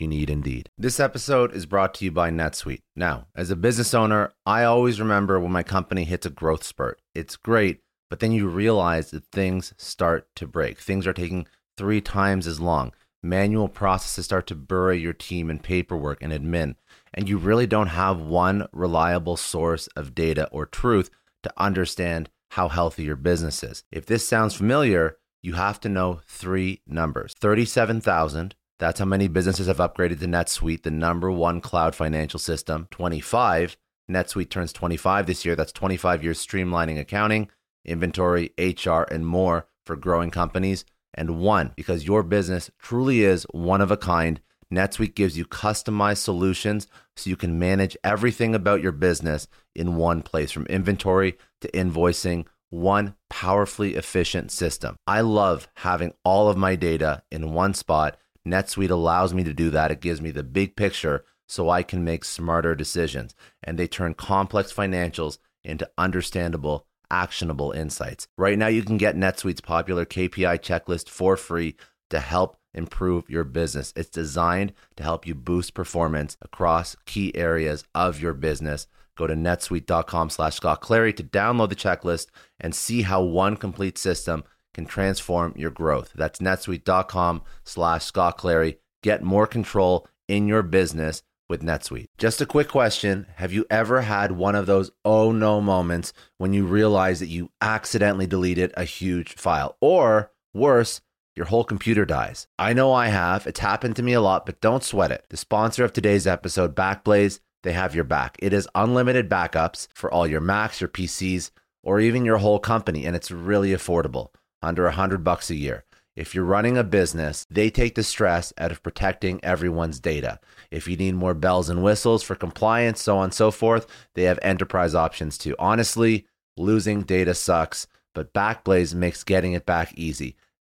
you 0.00 0.08
need 0.08 0.30
Indeed. 0.30 0.70
This 0.78 1.00
episode 1.00 1.52
is 1.54 1.66
brought 1.66 1.94
to 1.94 2.04
you 2.04 2.10
by 2.10 2.30
NetSuite. 2.30 2.82
Now, 2.94 3.26
as 3.34 3.50
a 3.50 3.56
business 3.56 3.94
owner, 3.94 4.32
I 4.46 4.64
always 4.64 5.00
remember 5.00 5.40
when 5.40 5.52
my 5.52 5.62
company 5.62 6.04
hits 6.04 6.26
a 6.26 6.30
growth 6.30 6.64
spurt. 6.64 7.00
It's 7.14 7.36
great, 7.36 7.80
but 8.10 8.20
then 8.20 8.32
you 8.32 8.48
realize 8.48 9.10
that 9.10 9.26
things 9.26 9.74
start 9.76 10.28
to 10.36 10.46
break. 10.46 10.78
Things 10.78 11.06
are 11.06 11.12
taking 11.12 11.46
three 11.76 12.00
times 12.00 12.46
as 12.46 12.60
long. 12.60 12.92
Manual 13.22 13.68
processes 13.68 14.26
start 14.26 14.46
to 14.46 14.54
bury 14.54 14.98
your 15.00 15.12
team 15.12 15.50
in 15.50 15.58
paperwork 15.58 16.22
and 16.22 16.32
admin, 16.32 16.76
and 17.12 17.28
you 17.28 17.36
really 17.36 17.66
don't 17.66 17.88
have 17.88 18.20
one 18.20 18.68
reliable 18.72 19.36
source 19.36 19.88
of 19.88 20.14
data 20.14 20.48
or 20.52 20.66
truth 20.66 21.10
to 21.42 21.52
understand 21.56 22.30
how 22.52 22.68
healthy 22.68 23.04
your 23.04 23.16
business 23.16 23.62
is. 23.64 23.82
If 23.90 24.06
this 24.06 24.26
sounds 24.26 24.54
familiar, 24.54 25.16
you 25.42 25.54
have 25.54 25.80
to 25.80 25.88
know 25.88 26.20
three 26.26 26.82
numbers 26.86 27.34
37,000 27.40 28.54
that's 28.78 29.00
how 29.00 29.04
many 29.04 29.28
businesses 29.28 29.66
have 29.66 29.78
upgraded 29.78 30.20
to 30.20 30.26
NetSuite, 30.26 30.82
the 30.82 30.90
number 30.90 31.30
one 31.30 31.60
cloud 31.60 31.94
financial 31.94 32.38
system. 32.38 32.86
25. 32.90 33.76
NetSuite 34.10 34.50
turns 34.50 34.72
25 34.72 35.26
this 35.26 35.44
year. 35.44 35.56
That's 35.56 35.72
25 35.72 36.22
years 36.22 36.44
streamlining 36.44 36.98
accounting, 36.98 37.50
inventory, 37.84 38.52
HR, 38.58 39.02
and 39.10 39.26
more 39.26 39.66
for 39.84 39.96
growing 39.96 40.30
companies. 40.30 40.84
And 41.12 41.40
one, 41.40 41.72
because 41.76 42.06
your 42.06 42.22
business 42.22 42.70
truly 42.78 43.22
is 43.22 43.44
one 43.50 43.80
of 43.80 43.90
a 43.90 43.96
kind, 43.96 44.40
NetSuite 44.72 45.14
gives 45.14 45.36
you 45.36 45.44
customized 45.44 46.18
solutions 46.18 46.86
so 47.16 47.30
you 47.30 47.36
can 47.36 47.58
manage 47.58 47.96
everything 48.04 48.54
about 48.54 48.82
your 48.82 48.92
business 48.92 49.48
in 49.74 49.96
one 49.96 50.22
place 50.22 50.52
from 50.52 50.66
inventory 50.66 51.36
to 51.62 51.70
invoicing 51.72 52.44
one 52.70 53.14
powerfully 53.30 53.94
efficient 53.94 54.52
system. 54.52 54.96
I 55.06 55.22
love 55.22 55.68
having 55.76 56.12
all 56.22 56.48
of 56.48 56.56
my 56.56 56.76
data 56.76 57.22
in 57.30 57.52
one 57.52 57.74
spot. 57.74 58.18
NetSuite 58.52 58.90
allows 58.90 59.34
me 59.34 59.44
to 59.44 59.52
do 59.52 59.70
that. 59.70 59.90
It 59.90 60.00
gives 60.00 60.20
me 60.20 60.30
the 60.30 60.42
big 60.42 60.76
picture 60.76 61.24
so 61.48 61.70
I 61.70 61.82
can 61.82 62.04
make 62.04 62.24
smarter 62.24 62.74
decisions. 62.74 63.34
And 63.62 63.78
they 63.78 63.86
turn 63.86 64.14
complex 64.14 64.72
financials 64.72 65.38
into 65.64 65.90
understandable, 65.96 66.86
actionable 67.10 67.72
insights. 67.72 68.28
Right 68.36 68.58
now, 68.58 68.68
you 68.68 68.82
can 68.82 68.98
get 68.98 69.16
NetSuite's 69.16 69.60
popular 69.60 70.04
KPI 70.04 70.60
checklist 70.60 71.08
for 71.08 71.36
free 71.36 71.76
to 72.10 72.20
help 72.20 72.56
improve 72.74 73.28
your 73.28 73.44
business. 73.44 73.92
It's 73.96 74.10
designed 74.10 74.72
to 74.96 75.02
help 75.02 75.26
you 75.26 75.34
boost 75.34 75.74
performance 75.74 76.36
across 76.42 76.96
key 77.06 77.34
areas 77.34 77.84
of 77.94 78.20
your 78.20 78.34
business. 78.34 78.86
Go 79.16 79.26
to 79.26 79.34
netsuite.com 79.34 80.30
slash 80.30 80.56
Scott 80.56 80.80
Clary 80.80 81.12
to 81.14 81.24
download 81.24 81.70
the 81.70 81.76
checklist 81.76 82.28
and 82.60 82.74
see 82.74 83.02
how 83.02 83.22
one 83.22 83.56
complete 83.56 83.98
system 83.98 84.44
can 84.78 84.86
transform 84.86 85.52
your 85.56 85.72
growth. 85.72 86.12
That's 86.14 86.38
netsuite.com 86.38 87.42
slash 87.64 88.04
Scott 88.04 88.38
Clary. 88.38 88.78
Get 89.02 89.24
more 89.24 89.48
control 89.48 90.06
in 90.28 90.46
your 90.46 90.62
business 90.62 91.24
with 91.48 91.62
NetSuite. 91.62 92.06
Just 92.16 92.40
a 92.40 92.46
quick 92.46 92.68
question 92.68 93.26
Have 93.36 93.52
you 93.52 93.66
ever 93.70 94.02
had 94.02 94.30
one 94.30 94.54
of 94.54 94.66
those 94.66 94.92
oh 95.04 95.32
no 95.32 95.60
moments 95.60 96.12
when 96.36 96.52
you 96.52 96.64
realize 96.64 97.18
that 97.18 97.26
you 97.26 97.50
accidentally 97.60 98.28
deleted 98.28 98.72
a 98.76 98.84
huge 98.84 99.34
file? 99.34 99.76
Or 99.80 100.30
worse, 100.54 101.00
your 101.34 101.46
whole 101.46 101.64
computer 101.64 102.04
dies. 102.04 102.46
I 102.56 102.72
know 102.72 102.92
I 102.92 103.08
have. 103.08 103.48
It's 103.48 103.58
happened 103.58 103.96
to 103.96 104.04
me 104.04 104.12
a 104.12 104.20
lot, 104.20 104.46
but 104.46 104.60
don't 104.60 104.84
sweat 104.84 105.10
it. 105.10 105.24
The 105.28 105.36
sponsor 105.36 105.82
of 105.82 105.92
today's 105.92 106.28
episode, 106.28 106.76
Backblaze, 106.76 107.40
they 107.64 107.72
have 107.72 107.96
your 107.96 108.04
back. 108.04 108.36
It 108.38 108.52
is 108.52 108.68
unlimited 108.76 109.28
backups 109.28 109.88
for 109.92 110.08
all 110.08 110.28
your 110.28 110.40
Macs, 110.40 110.80
your 110.80 110.88
PCs, 110.88 111.50
or 111.82 112.00
even 112.00 112.24
your 112.24 112.38
whole 112.38 112.58
company, 112.58 113.06
and 113.06 113.16
it's 113.16 113.30
really 113.30 113.70
affordable, 113.70 114.28
under 114.62 114.86
a 114.86 114.92
hundred 114.92 115.24
bucks 115.24 115.50
a 115.50 115.54
year. 115.54 115.84
If 116.16 116.34
you're 116.34 116.44
running 116.44 116.76
a 116.76 116.82
business, 116.82 117.46
they 117.48 117.70
take 117.70 117.94
the 117.94 118.02
stress 118.02 118.52
out 118.58 118.72
of 118.72 118.82
protecting 118.82 119.38
everyone's 119.44 120.00
data. 120.00 120.40
If 120.68 120.88
you 120.88 120.96
need 120.96 121.14
more 121.14 121.34
bells 121.34 121.68
and 121.68 121.84
whistles 121.84 122.24
for 122.24 122.34
compliance, 122.34 123.00
so 123.00 123.18
on 123.18 123.24
and 123.24 123.34
so 123.34 123.52
forth, 123.52 123.86
they 124.16 124.24
have 124.24 124.40
enterprise 124.42 124.96
options 124.96 125.38
too. 125.38 125.54
Honestly, 125.60 126.26
losing 126.56 127.02
data 127.02 127.34
sucks, 127.34 127.86
but 128.16 128.32
Backblaze 128.32 128.94
makes 128.94 129.22
getting 129.22 129.52
it 129.52 129.64
back 129.64 129.92
easy. 129.96 130.34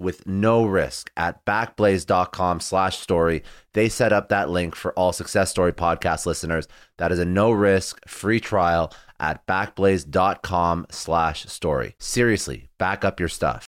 with 0.00 0.26
no 0.26 0.64
risk 0.64 1.12
at 1.16 1.44
backblaze.com 1.44 2.60
slash 2.60 2.98
story. 2.98 3.44
They 3.74 3.88
set 3.88 4.12
up 4.12 4.28
that 4.30 4.50
link 4.50 4.74
for 4.74 4.92
all 4.94 5.12
Success 5.12 5.50
Story 5.50 5.72
podcast 5.72 6.26
listeners. 6.26 6.66
That 6.96 7.12
is 7.12 7.18
a 7.20 7.24
no 7.24 7.52
risk 7.52 8.00
free 8.08 8.40
trial 8.40 8.92
at 9.20 9.46
backblaze.com 9.46 10.86
slash 10.90 11.44
story. 11.46 11.94
Seriously, 11.98 12.68
back 12.78 13.04
up 13.04 13.20
your 13.20 13.28
stuff. 13.28 13.69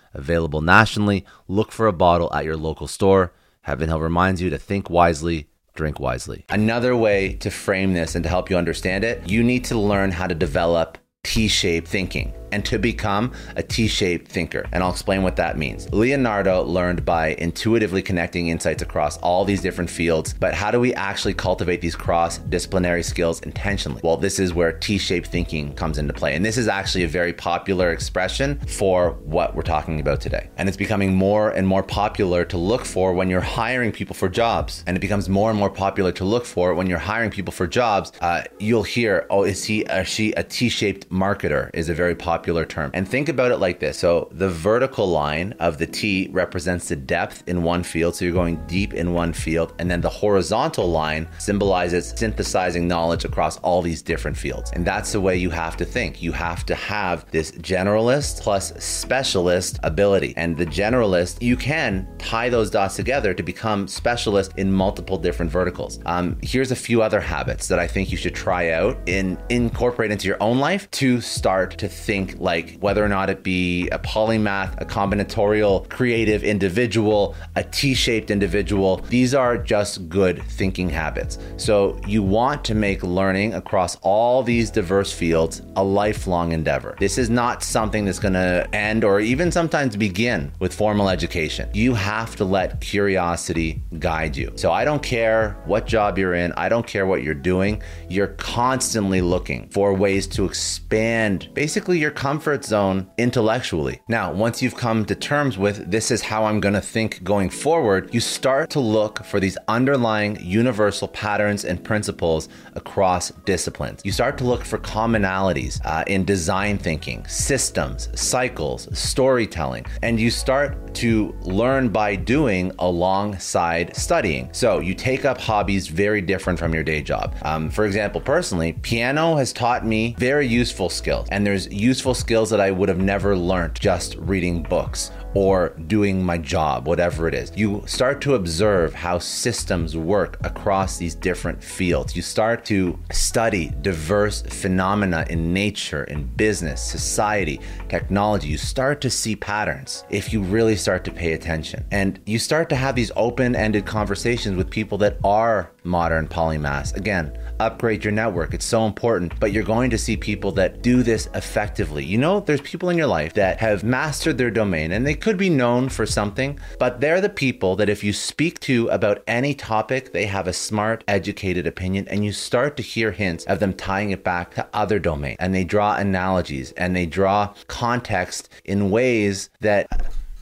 Available 0.13 0.61
nationally, 0.61 1.25
look 1.47 1.71
for 1.71 1.87
a 1.87 1.93
bottle 1.93 2.33
at 2.33 2.45
your 2.45 2.57
local 2.57 2.87
store. 2.87 3.33
Heaven 3.61 3.89
Hill 3.89 3.99
reminds 3.99 4.41
you 4.41 4.49
to 4.49 4.57
think 4.57 4.89
wisely, 4.89 5.47
drink 5.75 5.99
wisely. 5.99 6.45
Another 6.49 6.95
way 6.95 7.33
to 7.35 7.49
frame 7.49 7.93
this 7.93 8.15
and 8.15 8.23
to 8.23 8.29
help 8.29 8.49
you 8.49 8.57
understand 8.57 9.03
it, 9.03 9.29
you 9.29 9.43
need 9.43 9.63
to 9.65 9.77
learn 9.77 10.11
how 10.11 10.27
to 10.27 10.35
develop 10.35 10.97
T 11.23 11.47
shaped 11.47 11.87
thinking 11.87 12.33
and 12.51 12.63
to 12.65 12.77
become 12.79 13.31
a 13.55 13.63
T 13.63 13.87
shaped 13.87 14.31
thinker. 14.31 14.67
And 14.71 14.83
I'll 14.83 14.91
explain 14.91 15.23
what 15.23 15.35
that 15.37 15.57
means. 15.57 15.91
Leonardo 15.93 16.63
learned 16.63 17.05
by 17.05 17.29
intuitively 17.39 18.01
connecting 18.01 18.47
insights 18.47 18.81
across 18.81 19.17
all 19.19 19.45
these 19.45 19.61
different 19.61 19.89
fields, 19.89 20.33
but 20.33 20.53
how 20.53 20.71
do 20.71 20.79
we 20.79 20.93
actually 20.93 21.33
cultivate 21.33 21.81
these 21.81 21.95
cross 21.95 22.37
disciplinary 22.37 23.03
skills 23.03 23.41
intentionally? 23.41 24.01
Well, 24.03 24.17
this 24.17 24.39
is 24.39 24.53
where 24.53 24.73
T 24.73 24.97
shaped 24.97 25.27
thinking 25.27 25.73
comes 25.75 25.97
into 25.97 26.13
play. 26.13 26.35
And 26.35 26.43
this 26.45 26.57
is 26.57 26.67
actually 26.67 27.03
a 27.03 27.07
very 27.07 27.33
popular 27.33 27.91
expression 27.91 28.59
for 28.67 29.11
what 29.23 29.55
we're 29.55 29.61
talking 29.61 29.99
about 29.99 30.21
today. 30.21 30.49
And 30.57 30.67
it's 30.67 30.77
becoming 30.77 31.15
more 31.15 31.51
and 31.51 31.67
more 31.67 31.83
popular 31.83 32.45
to 32.45 32.57
look 32.57 32.85
for 32.85 33.13
when 33.13 33.29
you're 33.29 33.41
hiring 33.41 33.91
people 33.91 34.15
for 34.15 34.29
jobs. 34.29 34.83
And 34.87 34.97
it 34.97 34.99
becomes 34.99 35.29
more 35.29 35.49
and 35.49 35.57
more 35.57 35.69
popular 35.69 36.11
to 36.13 36.25
look 36.25 36.45
for 36.45 36.73
when 36.73 36.87
you're 36.87 36.99
hiring 36.99 37.31
people 37.31 37.51
for 37.51 37.67
jobs. 37.67 38.11
Uh, 38.21 38.43
you'll 38.59 38.83
hear, 38.83 39.25
oh, 39.29 39.43
is 39.43 39.63
he 39.63 39.85
or 39.85 40.03
she 40.03 40.31
a 40.33 40.43
T 40.43 40.69
shaped 40.69 41.09
marketer? 41.09 41.69
Is 41.73 41.89
a 41.89 41.93
very 41.93 42.15
popular 42.15 42.40
popular 42.41 42.65
term. 42.65 42.89
And 42.95 43.07
think 43.07 43.29
about 43.29 43.51
it 43.51 43.57
like 43.57 43.79
this. 43.79 43.99
So 43.99 44.27
the 44.31 44.49
vertical 44.49 45.07
line 45.07 45.53
of 45.59 45.77
the 45.77 45.85
T 45.85 46.27
represents 46.31 46.89
the 46.89 46.95
depth 46.95 47.43
in 47.45 47.61
one 47.61 47.83
field. 47.83 48.15
So 48.15 48.25
you're 48.25 48.33
going 48.33 48.65
deep 48.65 48.95
in 48.95 49.13
one 49.13 49.31
field. 49.31 49.75
And 49.77 49.91
then 49.91 50.01
the 50.01 50.09
horizontal 50.09 50.89
line 50.89 51.27
symbolizes 51.37 52.13
synthesizing 52.15 52.87
knowledge 52.87 53.25
across 53.25 53.57
all 53.59 53.83
these 53.83 54.01
different 54.01 54.35
fields. 54.35 54.71
And 54.71 54.83
that's 54.83 55.11
the 55.11 55.21
way 55.21 55.37
you 55.37 55.51
have 55.51 55.77
to 55.77 55.85
think. 55.85 56.19
You 56.19 56.31
have 56.31 56.65
to 56.65 56.73
have 56.73 57.29
this 57.29 57.51
generalist 57.51 58.41
plus 58.41 58.73
specialist 58.83 59.79
ability. 59.83 60.33
And 60.35 60.57
the 60.57 60.65
generalist, 60.65 61.43
you 61.43 61.55
can 61.55 62.07
tie 62.17 62.49
those 62.49 62.71
dots 62.71 62.95
together 62.95 63.35
to 63.35 63.43
become 63.43 63.87
specialist 63.87 64.53
in 64.57 64.71
multiple 64.71 65.17
different 65.19 65.51
verticals. 65.51 65.99
Um, 66.07 66.39
here's 66.41 66.71
a 66.71 66.75
few 66.75 67.03
other 67.03 67.21
habits 67.21 67.67
that 67.67 67.77
I 67.77 67.87
think 67.87 68.09
you 68.11 68.17
should 68.17 68.33
try 68.33 68.71
out 68.71 68.97
and 69.07 69.37
incorporate 69.49 70.09
into 70.11 70.27
your 70.27 70.41
own 70.41 70.57
life 70.57 70.89
to 70.91 71.21
start 71.21 71.77
to 71.77 71.87
think 71.87 72.30
like 72.39 72.77
whether 72.79 73.03
or 73.03 73.09
not 73.09 73.29
it 73.29 73.43
be 73.43 73.87
a 73.89 73.99
polymath, 73.99 74.79
a 74.81 74.85
combinatorial, 74.85 75.87
creative 75.89 76.43
individual, 76.43 77.35
a 77.55 77.63
T 77.63 77.93
shaped 77.93 78.31
individual. 78.31 78.97
These 79.09 79.33
are 79.33 79.57
just 79.57 80.09
good 80.09 80.43
thinking 80.43 80.89
habits. 80.89 81.37
So 81.57 81.99
you 82.07 82.23
want 82.23 82.63
to 82.65 82.75
make 82.75 83.03
learning 83.03 83.53
across 83.53 83.97
all 84.01 84.43
these 84.43 84.69
diverse 84.71 85.11
fields 85.11 85.61
a 85.75 85.83
lifelong 85.83 86.51
endeavor. 86.51 86.95
This 86.99 87.17
is 87.17 87.29
not 87.29 87.63
something 87.63 88.05
that's 88.05 88.19
going 88.19 88.33
to 88.33 88.67
end 88.73 89.03
or 89.03 89.19
even 89.19 89.51
sometimes 89.51 89.95
begin 89.95 90.51
with 90.59 90.73
formal 90.73 91.09
education. 91.09 91.69
You 91.73 91.93
have 91.93 92.35
to 92.37 92.45
let 92.45 92.81
curiosity 92.81 93.81
guide 93.99 94.35
you. 94.35 94.51
So 94.55 94.71
I 94.71 94.85
don't 94.85 95.03
care 95.03 95.57
what 95.65 95.87
job 95.87 96.17
you're 96.17 96.33
in, 96.33 96.53
I 96.57 96.69
don't 96.69 96.85
care 96.85 97.05
what 97.05 97.23
you're 97.23 97.33
doing. 97.33 97.81
You're 98.09 98.27
constantly 98.27 99.21
looking 99.21 99.69
for 99.69 99.93
ways 99.93 100.27
to 100.27 100.45
expand 100.45 101.49
basically 101.53 101.99
your 101.99 102.11
comfort 102.21 102.63
zone 102.63 103.09
intellectually. 103.17 103.99
Now, 104.07 104.31
once 104.31 104.61
you've 104.61 104.75
come 104.75 105.05
to 105.05 105.15
terms 105.15 105.57
with 105.57 105.89
this 105.89 106.11
is 106.11 106.21
how 106.21 106.45
I'm 106.45 106.59
going 106.59 106.75
to 106.75 106.87
think 106.95 107.23
going 107.23 107.49
forward, 107.49 108.13
you 108.13 108.19
start 108.19 108.69
to 108.71 108.79
look 108.79 109.25
for 109.25 109.39
these 109.39 109.57
underlying 109.67 110.37
universal 110.39 111.07
patterns 111.07 111.65
and 111.65 111.83
principles 111.83 112.47
across 112.75 113.31
disciplines. 113.45 114.01
You 114.05 114.11
start 114.11 114.37
to 114.37 114.43
look 114.43 114.63
for 114.63 114.77
commonalities 114.77 115.83
uh, 115.83 116.03
in 116.05 116.23
design 116.23 116.77
thinking, 116.77 117.25
systems, 117.25 118.07
cycles, 118.13 118.87
storytelling, 118.95 119.87
and 120.03 120.19
you 120.19 120.29
start 120.29 120.90
to 120.95 121.35
learn 121.41 121.89
by 121.89 122.15
doing 122.15 122.71
alongside 122.79 123.95
studying. 123.95 124.49
So 124.51 124.79
you 124.79 124.93
take 124.93 125.25
up 125.25 125.39
hobbies 125.39 125.87
very 125.87 126.21
different 126.21 126.59
from 126.59 126.73
your 126.73 126.83
day 126.83 127.01
job. 127.01 127.35
Um, 127.43 127.69
for 127.69 127.85
example, 127.85 128.21
personally, 128.21 128.73
piano 128.81 129.35
has 129.35 129.53
taught 129.53 129.85
me 129.85 130.15
very 130.17 130.47
useful 130.47 130.89
skills, 130.89 131.27
and 131.31 131.45
there's 131.45 131.67
useful 131.67 132.13
skills 132.13 132.49
that 132.49 132.59
I 132.59 132.71
would 132.71 132.89
have 132.89 132.99
never 132.99 133.35
learned 133.35 133.79
just 133.79 134.15
reading 134.17 134.63
books 134.63 135.11
or 135.33 135.69
doing 135.87 136.23
my 136.23 136.37
job, 136.37 136.87
whatever 136.87 137.27
it 137.27 137.33
is. 137.33 137.51
You 137.55 137.83
start 137.85 138.21
to 138.21 138.35
observe 138.35 138.93
how 138.93 139.19
systems 139.19 139.95
work 139.95 140.37
across 140.43 140.97
these 140.97 141.15
different 141.15 141.63
fields. 141.63 142.15
You 142.15 142.21
start 142.21 142.65
to 142.65 142.99
study 143.11 143.71
diverse 143.81 144.41
phenomena 144.41 145.25
in 145.29 145.53
nature, 145.53 146.03
in 146.05 146.23
business, 146.35 146.81
society, 146.81 147.59
technology. 147.89 148.49
You 148.49 148.57
start 148.57 149.01
to 149.01 149.09
see 149.09 149.35
patterns 149.35 150.03
if 150.09 150.33
you 150.33 150.41
really 150.41 150.75
start 150.75 151.03
to 151.05 151.11
pay 151.11 151.33
attention. 151.33 151.85
And 151.91 152.19
you 152.25 152.39
start 152.39 152.69
to 152.69 152.75
have 152.75 152.95
these 152.95 153.11
open 153.15 153.55
ended 153.55 153.85
conversations 153.85 154.57
with 154.57 154.69
people 154.69 154.97
that 154.99 155.17
are 155.23 155.71
modern 155.83 156.27
polymaths. 156.27 156.95
Again, 156.95 157.37
upgrade 157.59 158.03
your 158.03 158.13
network. 158.13 158.53
It's 158.53 158.65
so 158.65 158.85
important, 158.85 159.39
but 159.39 159.51
you're 159.51 159.63
going 159.63 159.89
to 159.89 159.97
see 159.97 160.15
people 160.17 160.51
that 160.53 160.81
do 160.81 161.03
this 161.03 161.27
effectively. 161.33 162.05
You 162.05 162.17
know, 162.17 162.39
there's 162.39 162.61
people 162.61 162.89
in 162.89 162.97
your 162.97 163.07
life 163.07 163.33
that 163.33 163.59
have 163.59 163.83
mastered 163.83 164.37
their 164.37 164.51
domain 164.51 164.91
and 164.91 165.05
they 165.05 165.15
could 165.21 165.37
be 165.37 165.49
known 165.49 165.89
for 165.89 166.05
something, 166.05 166.59
but 166.79 166.99
they're 166.99 167.21
the 167.21 167.29
people 167.29 167.75
that 167.75 167.89
if 167.89 168.03
you 168.03 168.11
speak 168.13 168.59
to 168.61 168.87
about 168.89 169.23
any 169.27 169.53
topic, 169.53 170.13
they 170.13 170.25
have 170.25 170.47
a 170.47 170.53
smart, 170.53 171.03
educated 171.07 171.67
opinion, 171.67 172.07
and 172.07 172.25
you 172.25 172.31
start 172.31 172.75
to 172.77 172.83
hear 172.83 173.11
hints 173.11 173.45
of 173.45 173.59
them 173.59 173.73
tying 173.73 174.11
it 174.11 174.23
back 174.23 174.55
to 174.55 174.67
other 174.73 174.99
domains. 174.99 175.37
And 175.39 175.53
they 175.53 175.63
draw 175.63 175.95
analogies 175.95 176.71
and 176.73 176.95
they 176.95 177.05
draw 177.05 177.53
context 177.67 178.49
in 178.65 178.91
ways 178.91 179.49
that 179.61 179.87